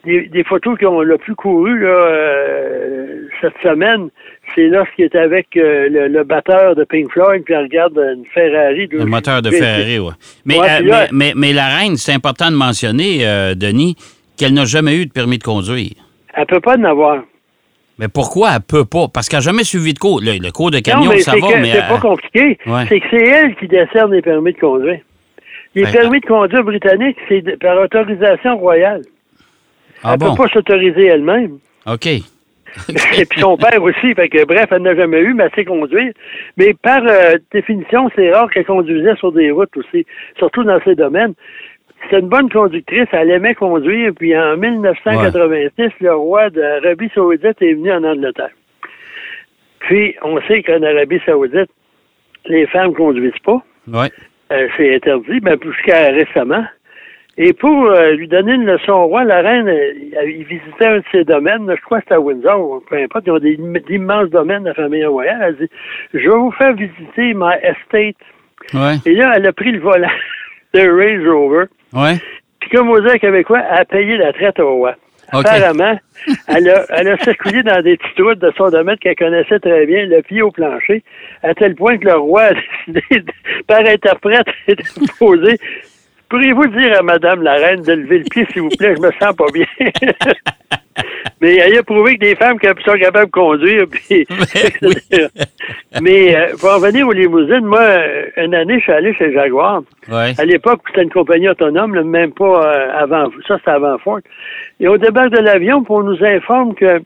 des, 0.04 0.26
des 0.28 0.44
photos 0.44 0.78
qui 0.78 0.86
ont 0.86 1.02
le 1.02 1.18
plus 1.18 1.34
couru 1.34 1.78
là, 1.80 1.88
euh, 1.88 3.28
cette 3.40 3.56
semaine, 3.62 4.08
c'est 4.54 4.68
lorsqu'il 4.68 5.04
était 5.04 5.18
avec 5.18 5.56
euh, 5.56 5.88
le, 5.88 6.08
le 6.08 6.24
batteur 6.24 6.74
de 6.74 6.84
Pink 6.84 7.10
Floyd, 7.12 7.42
puis 7.44 7.54
elle 7.54 7.64
regarde 7.64 7.96
une 7.98 8.24
Ferrari. 8.32 8.88
Le 8.90 9.04
moteur 9.04 9.42
de 9.42 9.50
Ferrari, 9.50 9.98
oui. 9.98 10.12
Mais, 10.44 10.58
Ouais, 10.58 10.66
euh, 10.70 10.80
là- 10.82 11.06
mais, 11.12 11.26
mais, 11.28 11.32
mais 11.36 11.52
la 11.52 11.66
reine, 11.76 11.96
c'est 11.96 12.12
important 12.12 12.50
de 12.50 12.56
mentionner, 12.56 13.26
euh, 13.26 13.54
Denis, 13.54 13.96
qu'elle 14.38 14.54
n'a 14.54 14.64
jamais 14.64 14.96
eu 14.96 15.06
de 15.06 15.12
permis 15.12 15.38
de 15.38 15.44
conduire. 15.44 15.92
Elle 16.34 16.46
peut 16.46 16.60
pas 16.60 16.76
en 16.76 16.84
avoir. 16.84 17.22
Mais 17.98 18.08
pourquoi 18.08 18.50
elle 18.54 18.60
peut 18.60 18.84
pas? 18.84 19.06
Parce 19.12 19.28
qu'elle 19.28 19.38
n'a 19.38 19.44
jamais 19.44 19.64
suivi 19.64 19.94
de 19.94 19.98
cours. 19.98 20.20
Le, 20.20 20.38
le 20.38 20.52
cours 20.52 20.70
de 20.70 20.80
camion, 20.80 21.06
non, 21.06 21.10
mais 21.12 21.20
ça 21.20 21.32
va, 21.32 21.38
que 21.38 21.58
mais... 21.58 21.72
c'est 21.72 21.82
euh, 21.84 21.88
pas 21.88 21.98
compliqué. 22.00 22.58
Ouais. 22.66 22.84
C'est 22.88 23.00
que 23.00 23.06
c'est 23.10 23.24
elle 23.26 23.54
qui 23.56 23.68
décerne 23.68 24.12
les 24.12 24.22
permis 24.22 24.52
de 24.52 24.58
conduire. 24.58 25.00
Les 25.74 25.84
Ben, 25.84 25.92
permis 25.92 26.20
de 26.20 26.26
conduire 26.26 26.62
britanniques, 26.64 27.16
c'est 27.28 27.58
par 27.58 27.78
autorisation 27.78 28.56
royale. 28.58 29.02
ah 30.02 30.12
elle 30.12 30.18
bon? 30.18 30.34
peut 30.34 30.42
pas 30.44 30.48
s'autoriser 30.50 31.06
elle-même. 31.06 31.58
OK. 31.86 32.06
Et 33.16 33.24
puis 33.24 33.40
son 33.40 33.56
père 33.56 33.82
aussi. 33.82 34.14
Fait 34.14 34.28
que, 34.28 34.44
bref, 34.44 34.66
elle 34.70 34.82
n'a 34.82 34.94
jamais 34.94 35.20
eu, 35.20 35.32
mais 35.32 35.44
elle 35.44 35.50
sait 35.54 35.64
conduire. 35.64 36.12
Mais 36.58 36.74
par 36.74 37.00
euh, 37.06 37.36
définition, 37.52 38.10
c'est 38.14 38.30
rare 38.32 38.50
qu'elle 38.50 38.66
conduisait 38.66 39.16
sur 39.16 39.32
des 39.32 39.50
routes 39.50 39.74
aussi, 39.76 40.04
surtout 40.38 40.64
dans 40.64 40.78
ces 40.84 40.94
domaines. 40.94 41.32
C'est 42.10 42.20
une 42.20 42.28
bonne 42.28 42.50
conductrice, 42.50 43.08
elle 43.12 43.30
aimait 43.30 43.54
conduire, 43.54 44.12
puis 44.14 44.36
en 44.36 44.56
1986, 44.56 45.92
le 46.00 46.14
roi 46.14 46.50
d'Arabie 46.50 47.10
Saoudite 47.14 47.60
est 47.60 47.74
venu 47.74 47.92
en 47.92 48.04
Angleterre. 48.04 48.50
Puis, 49.80 50.14
on 50.22 50.40
sait 50.42 50.62
qu'en 50.62 50.82
Arabie 50.82 51.20
Saoudite, 51.24 51.70
les 52.46 52.66
femmes 52.66 52.94
conduisent 52.94 53.32
pas. 53.44 53.62
Ouais. 53.88 54.10
Euh, 54.52 54.68
c'est 54.76 54.94
interdit, 54.94 55.40
ben, 55.40 55.58
jusqu'à 55.62 56.08
récemment. 56.08 56.64
Et 57.38 57.52
pour 57.52 57.84
euh, 57.84 58.12
lui 58.12 58.28
donner 58.28 58.54
une 58.54 58.64
leçon 58.64 58.92
au 58.92 59.06
roi, 59.06 59.24
la 59.24 59.42
reine, 59.42 59.68
euh, 59.68 59.92
il 60.24 60.44
visitait 60.44 60.86
un 60.86 60.98
de 60.98 61.04
ses 61.12 61.24
domaines, 61.24 61.70
je 61.76 61.82
crois 61.82 61.98
que 61.98 62.04
c'était 62.04 62.14
à 62.14 62.20
Windsor, 62.20 62.82
peu 62.88 62.96
importe, 62.96 63.26
ils 63.26 63.32
ont 63.32 63.38
des 63.38 63.58
d'immenses 63.88 64.30
domaines 64.30 64.62
de 64.62 64.68
la 64.68 64.74
famille 64.74 65.04
royale. 65.04 65.42
Elle 65.42 65.66
dit, 65.66 65.72
je 66.14 66.30
vais 66.30 66.36
vous 66.36 66.52
faire 66.52 66.72
visiter 66.72 67.34
ma 67.34 67.58
estate. 67.58 68.16
Ouais. 68.72 68.96
Et 69.04 69.12
là, 69.12 69.34
elle 69.36 69.46
a 69.46 69.52
pris 69.52 69.72
le 69.72 69.80
volant 69.80 70.08
de 70.74 70.80
Range 70.80 71.28
Rover. 71.28 71.64
Ouais. 71.92 72.16
Puis 72.60 72.70
comme 72.70 72.88
vous 72.88 73.00
dites 73.00 73.20
québécois, 73.20 73.62
elle 73.70 73.80
a 73.80 73.84
payé 73.84 74.16
la 74.16 74.32
traite 74.32 74.58
au 74.58 74.76
roi. 74.76 74.94
Apparemment, 75.32 75.98
elle 76.46 76.70
a, 76.70 76.84
elle 76.90 77.08
a 77.08 77.18
circulé 77.18 77.62
dans 77.64 77.82
des 77.82 77.96
petites 77.96 78.20
routes 78.20 78.38
de 78.38 78.52
son 78.56 78.70
domaine 78.70 78.96
qu'elle 78.98 79.16
connaissait 79.16 79.58
très 79.58 79.84
bien, 79.86 80.06
le 80.06 80.22
pied 80.22 80.40
au 80.40 80.52
plancher, 80.52 81.02
à 81.42 81.52
tel 81.54 81.74
point 81.74 81.98
que 81.98 82.04
le 82.04 82.14
roi 82.16 82.42
a 82.42 82.52
décidé, 82.86 83.32
par 83.66 83.80
interprète, 83.80 84.46
de 84.68 85.18
poser 85.18 85.58
Pourriez-vous 86.28 86.66
dire 86.68 86.98
à 86.98 87.02
Madame 87.02 87.42
la 87.42 87.54
Reine 87.54 87.82
de 87.82 87.92
lever 87.92 88.18
le 88.18 88.24
pied, 88.24 88.46
s'il 88.52 88.62
vous 88.62 88.68
plaît, 88.70 88.94
je 88.96 89.00
me 89.00 89.12
sens 89.20 89.34
pas 89.36 89.46
bien. 89.52 89.66
Mais 91.40 91.56
elle 91.56 91.76
a 91.78 91.82
prouvé 91.82 92.14
que 92.14 92.20
des 92.20 92.34
femmes 92.36 92.58
qui 92.58 92.66
sont 92.66 92.98
capables 92.98 93.26
de 93.26 93.30
conduire, 93.30 93.84
puis, 93.90 94.26
oui. 94.82 94.94
Mais 96.00 96.36
euh, 96.36 96.54
pour 96.58 96.70
en 96.70 96.76
revenir 96.76 97.06
aux 97.06 97.12
limousines, 97.12 97.64
moi, 97.64 97.82
une 98.36 98.54
année, 98.54 98.78
je 98.78 98.84
suis 98.84 98.92
allé 98.92 99.14
chez 99.14 99.32
Jaguar. 99.32 99.82
Ouais. 100.08 100.32
À 100.38 100.44
l'époque, 100.44 100.80
c'était 100.88 101.02
une 101.02 101.10
compagnie 101.10 101.48
autonome, 101.48 101.94
là, 101.94 102.02
même 102.02 102.32
pas 102.32 102.64
euh, 102.66 102.90
avant. 102.94 103.30
Ça, 103.46 103.58
c'était 103.58 103.70
avant 103.72 103.98
Ford. 103.98 104.20
Et 104.80 104.88
au 104.88 104.96
débarque 104.98 105.30
de 105.30 105.42
l'avion, 105.42 105.82
puis 105.82 105.92
on 105.92 106.02
nous 106.02 106.24
informe 106.24 106.74
que 106.74 107.00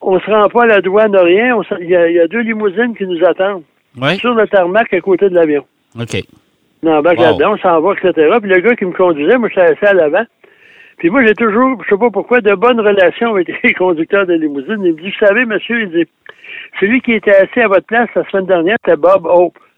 on 0.00 0.18
se 0.18 0.30
rend 0.30 0.48
pas 0.48 0.62
à 0.62 0.66
la 0.66 0.80
douane 0.80 1.12
de 1.12 1.18
rien. 1.18 1.60
Il 1.80 1.88
y, 1.90 1.94
a- 1.96 2.08
il 2.08 2.14
y 2.16 2.20
a 2.20 2.26
deux 2.26 2.40
limousines 2.40 2.94
qui 2.96 3.06
nous 3.06 3.22
attendent 3.24 3.62
Ouais. 4.00 4.14
sur 4.16 4.32
le 4.34 4.46
tarmac 4.46 4.92
à 4.94 5.00
côté 5.00 5.28
de 5.28 5.34
l'avion. 5.34 5.64
OK. 6.00 6.22
On 6.82 6.90
embarque 6.92 7.18
Wow. 7.18 7.24
là-dedans, 7.24 7.52
on 7.54 7.58
s'en 7.58 7.80
va, 7.80 7.92
etc. 7.92 8.12
Puis 8.40 8.50
le 8.50 8.60
gars 8.60 8.74
qui 8.76 8.86
me 8.86 8.92
conduisait, 8.92 9.36
moi, 9.36 9.48
je 9.48 9.60
suis 9.60 9.60
assis 9.60 9.84
à 9.84 9.92
l'avant. 9.92 10.24
Puis 11.00 11.08
moi, 11.08 11.24
j'ai 11.24 11.34
toujours, 11.34 11.82
je 11.82 11.88
sais 11.88 11.98
pas 11.98 12.10
pourquoi, 12.10 12.42
de 12.42 12.54
bonnes 12.54 12.78
relations 12.78 13.34
avec 13.34 13.50
les 13.62 13.72
conducteurs 13.78 14.26
de 14.26 14.34
limousine. 14.34 14.84
Il 14.84 14.92
me 14.92 15.00
dit, 15.00 15.10
vous 15.10 15.26
savez, 15.26 15.46
monsieur, 15.46 15.80
il 15.82 15.90
dit, 15.90 16.06
celui 16.78 17.00
qui 17.00 17.14
était 17.14 17.34
assis 17.34 17.60
à 17.60 17.68
votre 17.68 17.86
place 17.86 18.08
la 18.14 18.28
semaine 18.28 18.44
dernière, 18.44 18.76
c'était 18.84 18.98
Bob 18.98 19.26
Hope. 19.26 19.58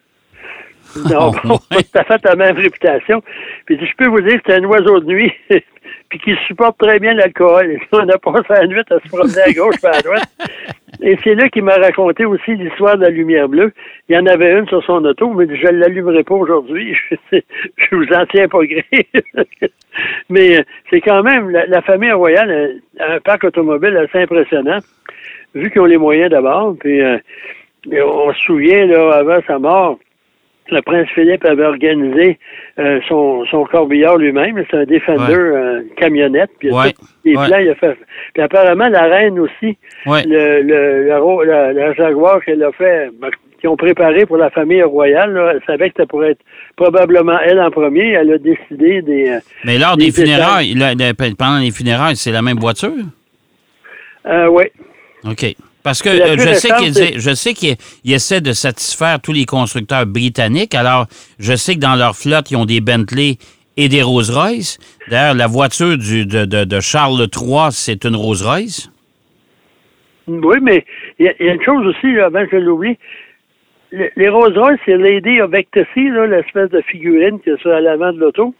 Non, 1.08 1.30
Oh, 1.44 1.58
bon, 1.70 1.78
ça 1.94 2.04
fait 2.04 2.22
la 2.24 2.34
même 2.34 2.56
réputation. 2.56 3.22
Puis 3.64 3.78
je 3.80 3.96
peux 3.96 4.08
vous 4.08 4.20
dire 4.20 4.42
que 4.42 4.52
c'est 4.52 4.56
un 4.56 4.64
oiseau 4.64 5.00
de 5.00 5.06
nuit, 5.06 5.32
puis 6.10 6.18
qui 6.18 6.34
supporte 6.48 6.76
très 6.76 6.98
bien 6.98 7.14
l'alcool. 7.14 7.78
On 7.92 8.08
a 8.08 8.18
passé 8.18 8.46
la 8.50 8.66
nuit 8.66 8.82
à 8.90 8.98
se 8.98 9.08
promener 9.08 9.40
à 9.40 9.52
gauche 9.52 9.76
et 9.82 9.86
à 9.86 10.02
droite. 10.02 10.28
Et 11.04 11.18
c'est 11.24 11.34
là 11.34 11.48
qu'il 11.48 11.64
m'a 11.64 11.74
raconté 11.74 12.24
aussi 12.24 12.54
l'histoire 12.54 12.96
de 12.96 13.02
la 13.02 13.10
lumière 13.10 13.48
bleue. 13.48 13.72
Il 14.08 14.14
y 14.14 14.18
en 14.18 14.26
avait 14.26 14.56
une 14.56 14.68
sur 14.68 14.84
son 14.84 15.04
auto, 15.04 15.32
mais 15.32 15.46
je 15.54 15.66
ne 15.66 15.78
l'allumerai 15.78 16.22
pas 16.22 16.36
aujourd'hui. 16.36 16.96
Je 17.32 17.96
vous 17.96 18.06
en 18.14 18.24
tiens 18.26 18.46
pas 18.46 18.64
gré. 18.64 18.84
mais 20.30 20.60
euh, 20.60 20.62
c'est 20.90 21.00
quand 21.00 21.24
même, 21.24 21.50
la, 21.50 21.82
famille 21.82 22.12
royale 22.12 22.80
a 23.00 23.14
un 23.14 23.20
parc 23.20 23.42
automobile 23.42 23.96
assez 23.96 24.22
impressionnant, 24.22 24.78
vu 25.56 25.70
qu'ils 25.72 25.80
ont 25.80 25.86
les 25.86 25.98
moyens 25.98 26.30
d'abord. 26.30 26.76
Puis 26.78 27.00
euh, 27.00 27.18
on 27.90 28.32
se 28.32 28.40
souvient, 28.40 28.86
là, 28.86 29.10
avant 29.16 29.40
sa 29.44 29.58
mort, 29.58 29.98
le 30.70 30.80
prince 30.82 31.08
Philippe 31.14 31.44
avait 31.44 31.64
organisé 31.64 32.38
euh, 32.78 33.00
son, 33.08 33.44
son 33.46 33.64
corbillard 33.64 34.16
lui-même. 34.16 34.62
C'est 34.70 34.76
un 34.78 34.84
Defender 34.84 35.32
Ouais. 35.32 35.38
euh, 35.38 35.82
camionnette. 35.96 36.50
Puis 36.58 36.68
il 36.68 36.74
a 36.74 36.76
Ouais. 36.76 36.92
tous 36.92 37.06
les 37.24 37.36
Ouais. 37.36 37.46
plans, 37.46 37.58
il 37.58 37.68
a 37.70 37.74
fait. 37.74 37.96
Puis 38.34 38.42
apparemment, 38.42 38.88
la 38.88 39.02
reine 39.02 39.38
aussi, 39.38 39.76
le, 40.06 40.62
le, 40.62 41.04
le, 41.08 41.44
la- 41.46 41.72
la 41.72 41.92
Jaguar 41.94 42.42
qu'elle 42.44 42.62
a 42.62 42.72
fait, 42.72 43.10
ben, 43.20 43.28
qu'ils 43.60 43.68
ont 43.68 43.76
préparé 43.76 44.24
pour 44.26 44.38
la 44.38 44.50
famille 44.50 44.82
royale, 44.82 45.32
là, 45.34 45.52
elle 45.54 45.62
savait 45.66 45.90
que 45.90 45.96
ça 45.98 46.06
pourrait 46.06 46.30
être 46.32 46.40
probablement 46.76 47.38
elle 47.44 47.60
en 47.60 47.70
premier. 47.70 48.10
Elle 48.12 48.32
a 48.32 48.38
décidé 48.38 49.02
des. 49.02 49.28
euh, 49.30 49.38
Mais 49.64 49.78
lors 49.78 49.96
des 49.96 50.10
funérailles, 50.10 50.74
là, 50.74 50.94
pendant 51.38 51.58
les 51.58 51.70
funérailles, 51.70 52.16
c'est 52.16 52.32
la 52.32 52.42
même 52.42 52.58
voiture? 52.58 52.92
Euh, 54.26 54.46
oui. 54.48 54.64
OK. 55.24 55.54
Parce 55.82 56.00
que 56.02 56.08
euh, 56.08 56.36
je 56.38 56.54
sais 56.54 56.68
qu'ils 56.78 57.20
je 57.20 57.34
sais 57.34 57.54
essaient 58.04 58.40
de 58.40 58.52
satisfaire 58.52 59.20
tous 59.20 59.32
les 59.32 59.44
constructeurs 59.46 60.06
britanniques. 60.06 60.74
Alors, 60.74 61.06
je 61.38 61.54
sais 61.56 61.74
que 61.74 61.80
dans 61.80 61.96
leur 61.96 62.14
flotte, 62.16 62.50
ils 62.50 62.56
ont 62.56 62.64
des 62.64 62.80
Bentley 62.80 63.36
et 63.76 63.88
des 63.88 64.02
Rolls-Royce. 64.02 64.78
D'ailleurs, 65.08 65.34
la 65.34 65.46
voiture 65.46 65.96
du, 65.98 66.24
de, 66.26 66.44
de, 66.44 66.64
de 66.64 66.80
Charles 66.80 67.26
III, 67.34 67.72
c'est 67.72 68.04
une 68.04 68.14
Rolls-Royce. 68.16 68.90
Oui, 70.28 70.56
mais 70.62 70.84
il 71.18 71.26
y, 71.26 71.28
a- 71.28 71.34
il 71.40 71.46
y 71.46 71.48
a 71.48 71.54
une 71.54 71.62
chose 71.64 71.84
aussi, 71.86 72.12
là, 72.12 72.26
avant 72.26 72.44
que 72.46 72.52
je 72.52 72.56
l'oublie. 72.64 72.96
Le- 73.90 74.10
les 74.16 74.28
Rolls 74.28 74.56
Royce, 74.56 74.78
c'est 74.86 74.96
Lady 74.96 75.40
of 75.40 75.52
Ecstasy, 75.52 76.08
là, 76.10 76.26
l'espèce 76.26 76.70
de 76.70 76.80
figurine 76.82 77.40
qui 77.40 77.50
est 77.50 77.60
sur 77.60 77.70
l'avant 77.70 78.12
de 78.12 78.18
l'auto. 78.20 78.54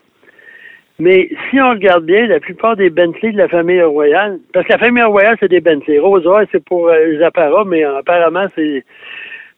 Mais 0.99 1.29
si 1.51 1.61
on 1.61 1.71
regarde 1.71 2.05
bien, 2.05 2.27
la 2.27 2.39
plupart 2.41 2.77
des 2.77 2.91
Bentley 2.91 3.33
de 3.33 3.39
la 3.39 3.49
famille 3.49 3.83
royale, 3.83 4.39
parce 4.53 4.67
que 4.67 4.73
la 4.73 4.79
famille 4.79 5.03
royale, 5.03 5.37
c'est 5.41 5.49
des 5.49 5.61
Bentley. 5.61 5.99
Rolls 5.99 6.27
Royce, 6.27 6.49
c'est 6.53 6.65
pour 6.65 6.89
euh, 6.89 7.07
les 7.07 7.23
apparats, 7.23 7.65
mais 7.67 7.85
euh, 7.85 7.99
apparemment, 7.99 8.47
c'est 8.55 8.85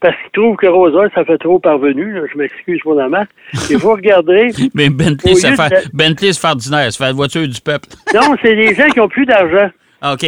parce 0.01 0.17
qu'ils 0.23 0.31
trouvent 0.33 0.57
que 0.57 0.67
Rosa, 0.67 1.09
ça 1.15 1.25
fait 1.25 1.39
trop 1.39 1.59
parvenu. 1.59 2.13
là. 2.13 2.23
Je 2.31 2.37
m'excuse 2.39 2.81
pour 2.83 2.95
la 2.95 3.09
marque. 3.09 3.31
Et 3.71 3.75
vous 3.77 3.93
regarderez. 3.93 4.49
Mais 4.75 4.91
Bentley, 4.91 5.35
ça 5.35 5.53
fait, 5.57 5.87
de- 5.87 5.97
Bentley, 5.97 6.33
c'est 6.35 6.41
faire 6.41 6.51
ordinaire. 6.51 6.93
Ça 6.93 6.99
fait 7.05 7.11
la 7.11 7.17
voiture 7.17 7.49
du 7.49 7.61
peuple. 7.61 7.89
Non, 8.15 8.37
c'est 8.43 8.55
des 8.55 8.75
gens 8.75 8.89
qui 8.89 9.01
ont 9.01 9.09
plus 9.09 9.25
d'argent. 9.27 9.71
Ah, 10.03 10.13
OK. 10.15 10.21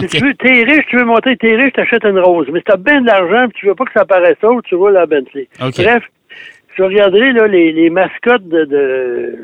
Si 0.00 0.06
tu 0.06 0.24
veux, 0.24 0.32
t'es 0.34 0.62
riche, 0.62 0.86
tu 0.88 0.96
veux 0.96 1.04
montrer 1.04 1.36
que 1.36 1.46
t'es 1.46 1.56
riche, 1.56 1.72
t'achètes 1.74 2.04
une 2.04 2.20
rose. 2.20 2.46
Mais 2.52 2.60
si 2.60 2.64
t'as 2.66 2.76
bien 2.76 3.00
de 3.02 3.06
l'argent 3.06 3.48
tu 3.54 3.66
veux 3.66 3.74
pas 3.74 3.84
que 3.84 3.92
ça 3.92 4.04
paraisse 4.06 4.42
autre, 4.44 4.62
tu 4.68 4.76
roules 4.76 4.92
la 4.92 5.06
Bentley. 5.06 5.48
OK. 5.60 5.74
Bref, 5.76 6.04
je 6.76 6.82
regarderai 6.84 7.32
là, 7.32 7.48
les, 7.48 7.72
les 7.72 7.90
mascottes 7.90 8.48
de, 8.48 8.64
de, 8.64 9.34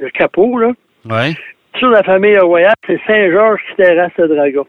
de 0.00 0.08
capot, 0.08 0.58
là. 0.58 0.72
Ouais. 1.08 1.34
Sur 1.78 1.90
la 1.90 2.02
famille 2.02 2.38
royale, 2.38 2.74
c'est 2.86 3.00
Saint-Georges 3.06 3.60
qui 3.70 3.82
terrasse 3.82 4.12
le 4.18 4.28
dragon. 4.28 4.66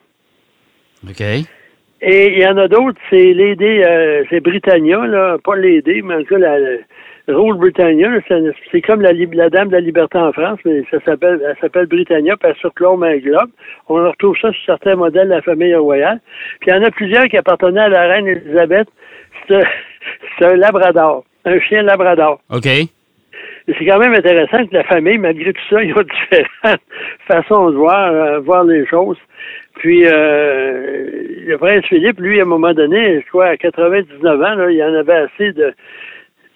OK. 1.08 1.22
Et 2.04 2.34
il 2.34 2.40
y 2.40 2.48
en 2.48 2.58
a 2.58 2.68
d'autres, 2.68 3.00
c'est 3.10 3.34
l'aider, 3.34 3.84
euh, 3.88 4.24
c'est 4.30 4.40
Britannia, 4.40 5.06
là, 5.06 5.38
pas 5.44 5.56
l'aider, 5.56 6.02
mais 6.02 6.16
en 6.16 6.20
tout 6.24 6.36
cas, 6.36 6.40
la, 6.40 6.58
la 6.60 6.78
Rule 7.28 7.58
Britannia, 7.58 8.10
c'est, 8.72 8.82
comme 8.82 9.02
la, 9.02 9.14
Dame 9.50 9.68
de 9.68 9.74
la 9.74 9.80
Liberté 9.80 10.18
en 10.18 10.32
France, 10.32 10.60
mais 10.66 10.84
ça 10.90 10.98
s'appelle, 11.06 11.42
elle 11.46 11.56
s'appelle 11.62 11.86
Britannia, 11.86 12.36
puis 12.38 12.50
elle 12.50 12.58
surplombe 12.58 13.04
un 13.04 13.18
globe. 13.18 13.50
On 13.88 13.96
retrouve 13.96 14.36
ça 14.42 14.52
sur 14.52 14.66
certains 14.66 14.96
modèles 14.96 15.28
de 15.28 15.36
la 15.36 15.42
famille 15.42 15.76
royale. 15.76 16.20
Puis 16.60 16.72
il 16.72 16.74
y 16.74 16.78
en 16.78 16.84
a 16.84 16.92
plusieurs 16.92 17.26
qui 17.26 17.38
appartenaient 17.38 17.82
à 17.82 17.90
la 17.90 18.08
reine 18.08 18.28
Elisabeth. 18.28 18.88
C'est 19.48 20.46
un 20.46 20.56
labrador, 20.56 21.24
un 21.46 21.60
chien 21.60 21.84
labrador. 21.84 22.42
OK. 22.50 22.68
C'est 23.68 23.86
quand 23.86 24.00
même 24.00 24.14
intéressant 24.14 24.66
que 24.66 24.74
la 24.74 24.84
famille, 24.84 25.18
malgré 25.18 25.54
tout 25.54 25.62
ça, 25.70 25.84
ils 25.84 25.94
ont 25.94 26.02
différentes 26.04 26.82
façons 27.28 27.70
de 27.72 27.76
voir, 27.78 28.12
euh, 28.12 28.40
voir 28.40 28.64
les 28.64 28.86
choses. 28.88 29.18
Puis, 29.76 30.04
euh, 30.06 31.12
le 31.46 31.58
prince 31.58 31.86
Philippe, 31.86 32.20
lui, 32.20 32.40
à 32.40 32.44
un 32.44 32.46
moment 32.46 32.74
donné, 32.74 33.22
je 33.22 33.28
crois, 33.30 33.48
à 33.48 33.58
99 33.58 34.42
ans, 34.42 34.56
là, 34.56 34.72
il 34.72 34.84
en 34.84 34.94
avait 34.94 35.14
assez 35.14 35.54
de, 35.54 35.74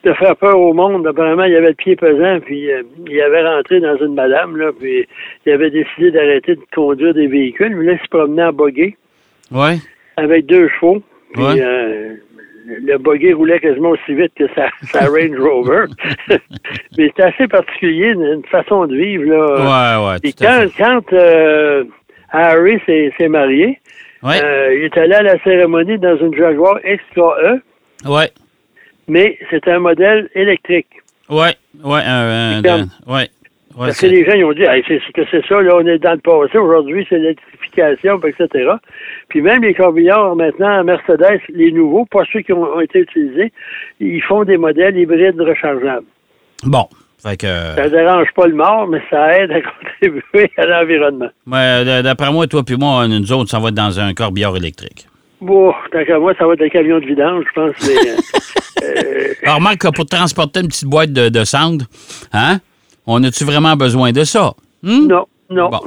de 0.03 0.13
faire 0.13 0.35
peur 0.35 0.59
au 0.59 0.74
monde. 0.74 1.07
Apparemment, 1.07 1.45
il 1.45 1.55
avait 1.55 1.69
le 1.69 1.74
pied 1.75 1.95
pesant, 1.95 2.39
puis 2.41 2.71
euh, 2.71 2.83
il 3.09 3.21
avait 3.21 3.47
rentré 3.47 3.79
dans 3.79 3.97
une 3.97 4.13
madame, 4.15 4.57
là, 4.57 4.71
puis 4.77 5.07
il 5.45 5.51
avait 5.51 5.69
décidé 5.71 6.12
d'arrêter 6.12 6.55
de 6.55 6.62
conduire 6.74 7.13
des 7.13 7.27
véhicules. 7.27 7.75
Mais 7.75 7.85
là, 7.85 7.93
il 7.93 8.00
se 8.00 8.09
promenait 8.09 8.43
en 8.43 8.53
buggy 8.53 8.95
Ouais. 9.51 9.75
avec 10.17 10.45
deux 10.47 10.67
chevaux. 10.69 11.01
Puis, 11.33 11.43
Ouais. 11.43 11.62
euh, 11.62 12.13
le 12.65 12.98
buggy 12.98 13.34
roulait 13.34 13.60
quasiment 13.60 13.89
aussi 13.91 14.13
vite 14.13 14.34
que 14.38 14.45
sa, 14.55 14.67
sa 14.91 15.05
Range 15.10 15.38
Rover. 15.39 15.86
Mais 16.29 16.38
c'était 17.07 17.24
assez 17.24 17.48
particulier, 17.48 18.07
une, 18.12 18.24
une 18.24 18.45
façon 18.45 18.86
de 18.88 18.95
vivre. 18.95 19.24
Là. 19.25 20.00
Ouais, 20.01 20.19
ouais. 20.22 20.45
À 20.48 20.65
quand, 20.65 20.67
quand 20.77 21.13
euh, 21.13 21.84
Harry 22.31 22.79
s'est 22.86 23.27
marié, 23.27 23.79
Ouais. 24.24 24.41
euh, 24.43 24.74
il 24.75 24.84
est 24.86 24.98
allé 24.98 25.13
à 25.13 25.22
la 25.22 25.38
cérémonie 25.43 26.00
dans 26.00 26.17
une 26.17 26.34
Jaguar 26.36 26.79
XKE, 26.84 27.62
Ouais. 28.10 28.31
mais 29.07 29.38
c'était 29.51 29.72
un 29.72 29.79
modèle 29.79 30.29
électrique. 30.34 30.88
Ouais. 31.29 31.53
Ouais. 31.84 32.01
un- 32.03 32.57
un- 32.57 32.62
C'est 32.63 32.69
un- 32.69 32.88
ouais. 33.13 33.29
Ouais, 33.77 33.88
Parce 33.88 34.00
que 34.00 34.05
les 34.08 34.24
gens 34.25 34.34
ils 34.36 34.46
ont 34.46 34.53
dit 34.53 34.63
Hey, 34.63 34.84
c'est 34.88 35.00
que 35.13 35.22
c'est 35.29 35.46
ça, 35.48 35.62
là, 35.62 35.75
on 35.75 35.86
est 35.86 36.00
dans 36.00 36.13
le 36.13 36.20
passé, 36.20 36.58
aujourd'hui, 36.58 37.05
c'est 37.10 37.17
l'électrification, 37.17 38.20
etc. 38.25 38.70
Puis 39.27 39.41
même 39.41 39.63
les 39.63 39.74
corbillards 39.74 40.36
maintenant, 40.36 40.84
Mercedes, 40.84 41.41
les 41.50 41.72
nouveaux, 41.72 42.05
pas 42.05 42.24
ceux 42.32 42.39
qui 42.41 42.53
ont, 42.53 42.63
ont 42.63 42.79
été 42.82 43.00
utilisés, 43.00 43.51
ils 44.00 44.22
font 44.22 44.44
des 44.46 44.58
modèles 44.58 44.98
hybrides 44.98 45.39
rechargeables. 45.41 46.05
Bon. 46.63 46.88
Fait 47.22 47.38
que. 47.38 47.48
Ça 47.48 47.89
dérange 47.89 48.27
pas 48.36 48.46
le 48.48 48.53
mort, 48.53 48.88
mais 48.88 49.01
ça 49.10 49.38
aide 49.39 49.51
à 49.51 49.60
contribuer 50.01 50.51
à 50.58 50.65
l'environnement. 50.67 51.29
Ouais, 51.48 51.84
d- 51.84 52.01
D'après 52.03 52.32
moi, 52.32 52.46
toi 52.48 52.62
puis 52.63 52.75
moi, 52.77 53.08
nous 53.08 53.34
autres, 53.34 53.50
ça 53.50 53.60
va 53.60 53.70
être 53.70 53.74
dans 53.75 54.00
un 54.00 54.13
corbillard 54.13 54.55
électrique. 54.55 55.08
Bon, 55.41 55.74
tant 55.91 56.05
qu'à 56.05 56.17
moi, 56.20 56.34
ça 56.38 56.46
va 56.46 56.53
être 56.53 56.60
des 56.60 56.70
camions 56.70 57.00
de 57.00 57.05
vidange, 57.05 57.44
je 57.48 57.53
pense. 57.62 57.74
Mais, 57.88 57.96
euh, 58.84 58.86
euh, 58.86 59.34
Alors, 59.44 59.55
remarque 59.58 59.79
que 59.79 59.88
pour 59.89 60.05
transporter 60.05 60.62
une 60.62 60.67
petite 60.67 60.88
boîte 60.88 61.12
de, 61.13 61.29
de 61.29 61.44
cendres, 61.44 61.86
hein, 62.32 62.60
on 63.07 63.24
a-tu 63.24 63.43
vraiment 63.43 63.75
besoin 63.75 64.12
de 64.12 64.24
ça? 64.24 64.53
Hmm? 64.83 65.07
non, 65.07 65.25
non. 65.50 65.69
Bon. 65.69 65.79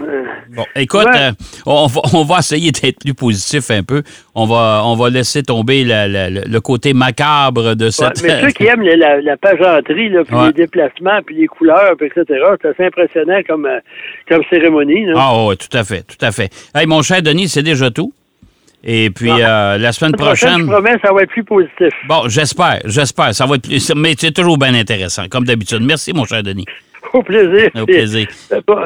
Bon, 0.57 0.65
écoute, 0.77 1.05
Ouais. 1.13 1.21
euh, 1.29 1.33
on, 1.67 1.87
va, 1.89 2.01
on 2.15 2.25
va 2.25 2.39
essayer 2.39 2.71
d'être 2.73 3.01
plus 3.01 3.13
positif 3.13 3.71
un 3.71 3.83
peu. 3.83 4.03
On 4.35 4.47
va, 4.47 4.81
on 4.85 4.95
va 4.97 5.11
laisser 5.11 5.43
tomber 5.43 5.85
la- 5.85 6.09
la- 6.09 6.31
le 6.31 6.41
le 6.47 6.61
côté 6.61 6.95
macabre 6.95 7.75
de 7.77 7.85
ouais, 7.87 7.91
cette... 7.91 8.23
mais 8.23 8.41
ceux 8.41 8.51
qui 8.53 8.65
aiment 8.65 8.83
la, 8.83 9.21
la 9.21 9.37
pageanterie, 9.37 10.09
là, 10.09 10.25
puis 10.25 10.35
Ouais. 10.35 10.47
les 10.47 10.53
déplacements, 10.55 11.21
puis 11.27 11.37
les 11.37 11.47
couleurs, 11.49 11.95
puis 11.99 12.07
etc., 12.07 12.25
c'est 12.63 12.69
assez 12.69 12.85
impressionnant 12.87 13.41
comme, 13.47 13.67
euh, 13.67 13.79
comme 14.29 14.43
cérémonie. 14.49 15.05
Là. 15.05 15.15
Ah 15.19 15.47
oui, 15.47 15.57
tout 15.59 15.77
à 15.77 15.85
fait, 15.85 16.03
tout 16.03 16.25
à 16.25 16.33
fait. 16.33 16.51
Hey, 16.75 16.87
mon 16.87 17.03
cher 17.03 17.21
Denis, 17.21 17.49
c'est 17.49 17.63
déjà 17.63 17.91
tout. 17.91 18.13
Et 18.85 19.11
puis, 19.11 19.31
Ah. 19.31 19.75
euh, 19.75 19.79
la 19.79 19.93
semaine 19.93 20.13
prochaine, 20.13 20.51
prochaine... 20.51 20.67
je 20.67 20.73
promets, 20.73 20.97
ça 21.05 21.13
va 21.13 21.23
être 21.25 21.31
plus 21.31 21.45
positif. 21.45 21.93
Bon, 22.09 22.23
j'espère, 22.29 22.81
j'espère. 22.87 23.35
Ça 23.35 23.45
va 23.45 23.57
être 23.57 23.69
plus... 23.69 23.93
Mais 23.95 24.15
c'est 24.17 24.31
toujours 24.33 24.57
bien 24.57 24.73
intéressant, 24.73 25.25
comme 25.29 25.45
d'habitude. 25.45 25.83
Merci, 25.83 26.13
mon 26.15 26.25
cher 26.25 26.43
Denis. 26.43 26.65
Au 27.13 27.23
plaisir. 27.23 27.71
Au 27.75 27.87
plaisir. 27.87 28.27
Euh, 28.53 28.61
bon- 28.67 28.77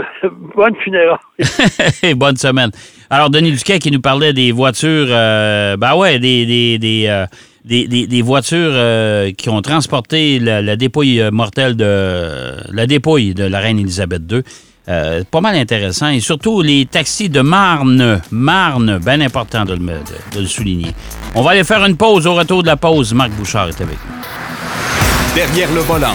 bonne 0.57 0.75
funérailles. 0.83 2.14
Bonne 2.16 2.37
semaine. 2.37 2.70
Alors, 3.11 3.31
Denis 3.31 3.53
Duquet 3.53 3.79
qui 3.79 3.90
nous 3.90 4.01
parlait 4.01 4.33
des 4.33 4.53
voitures, 4.53 5.07
euh, 5.11 5.77
ben 5.77 5.94
ouais, 5.94 6.18
des, 6.18 6.46
des, 6.46 6.79
des, 6.79 7.07
euh, 7.09 7.27
des, 7.64 7.87
des- 7.88 8.07
des 8.07 8.22
voitures 8.22 8.70
euh, 8.72 9.33
qui 9.33 9.48
ont 9.48 9.61
transporté 9.62 10.38
la, 10.38 10.62
la 10.62 10.77
dépouille 10.77 11.20
euh, 11.20 11.31
mortelle 11.31 11.77
de 11.77 12.55
la 12.72 12.87
dépouille 12.87 13.35
de 13.35 13.44
la 13.44 13.59
reine 13.61 13.79
Élisabeth 13.79 14.22
II. 14.31 14.42
Euh, 14.88 15.22
pas 15.31 15.40
mal 15.40 15.55
intéressant. 15.57 16.09
Et 16.09 16.20
surtout 16.20 16.61
les 16.62 16.87
taxis 16.87 17.29
de 17.29 17.40
Marne. 17.40 18.20
Marne, 18.31 18.98
bien 18.98 19.20
important 19.20 19.64
de 19.64 19.72
le, 19.75 19.79
de- 19.79 20.37
de 20.37 20.40
le 20.40 20.46
souligner. 20.46 20.92
On 21.35 21.42
va 21.42 21.53
aller 21.53 21.64
faire 21.64 21.85
une 21.85 21.96
pause. 21.96 22.27
Au 22.27 22.35
retour 22.35 22.62
de 22.62 22.68
la 22.68 22.77
pause, 22.77 23.14
Marc 23.14 23.31
Bouchard 23.33 23.68
est 23.68 23.81
avec 23.81 23.94
nous. 23.94 25.35
Derrière 25.35 25.72
le 25.72 25.81
volant. 25.81 26.14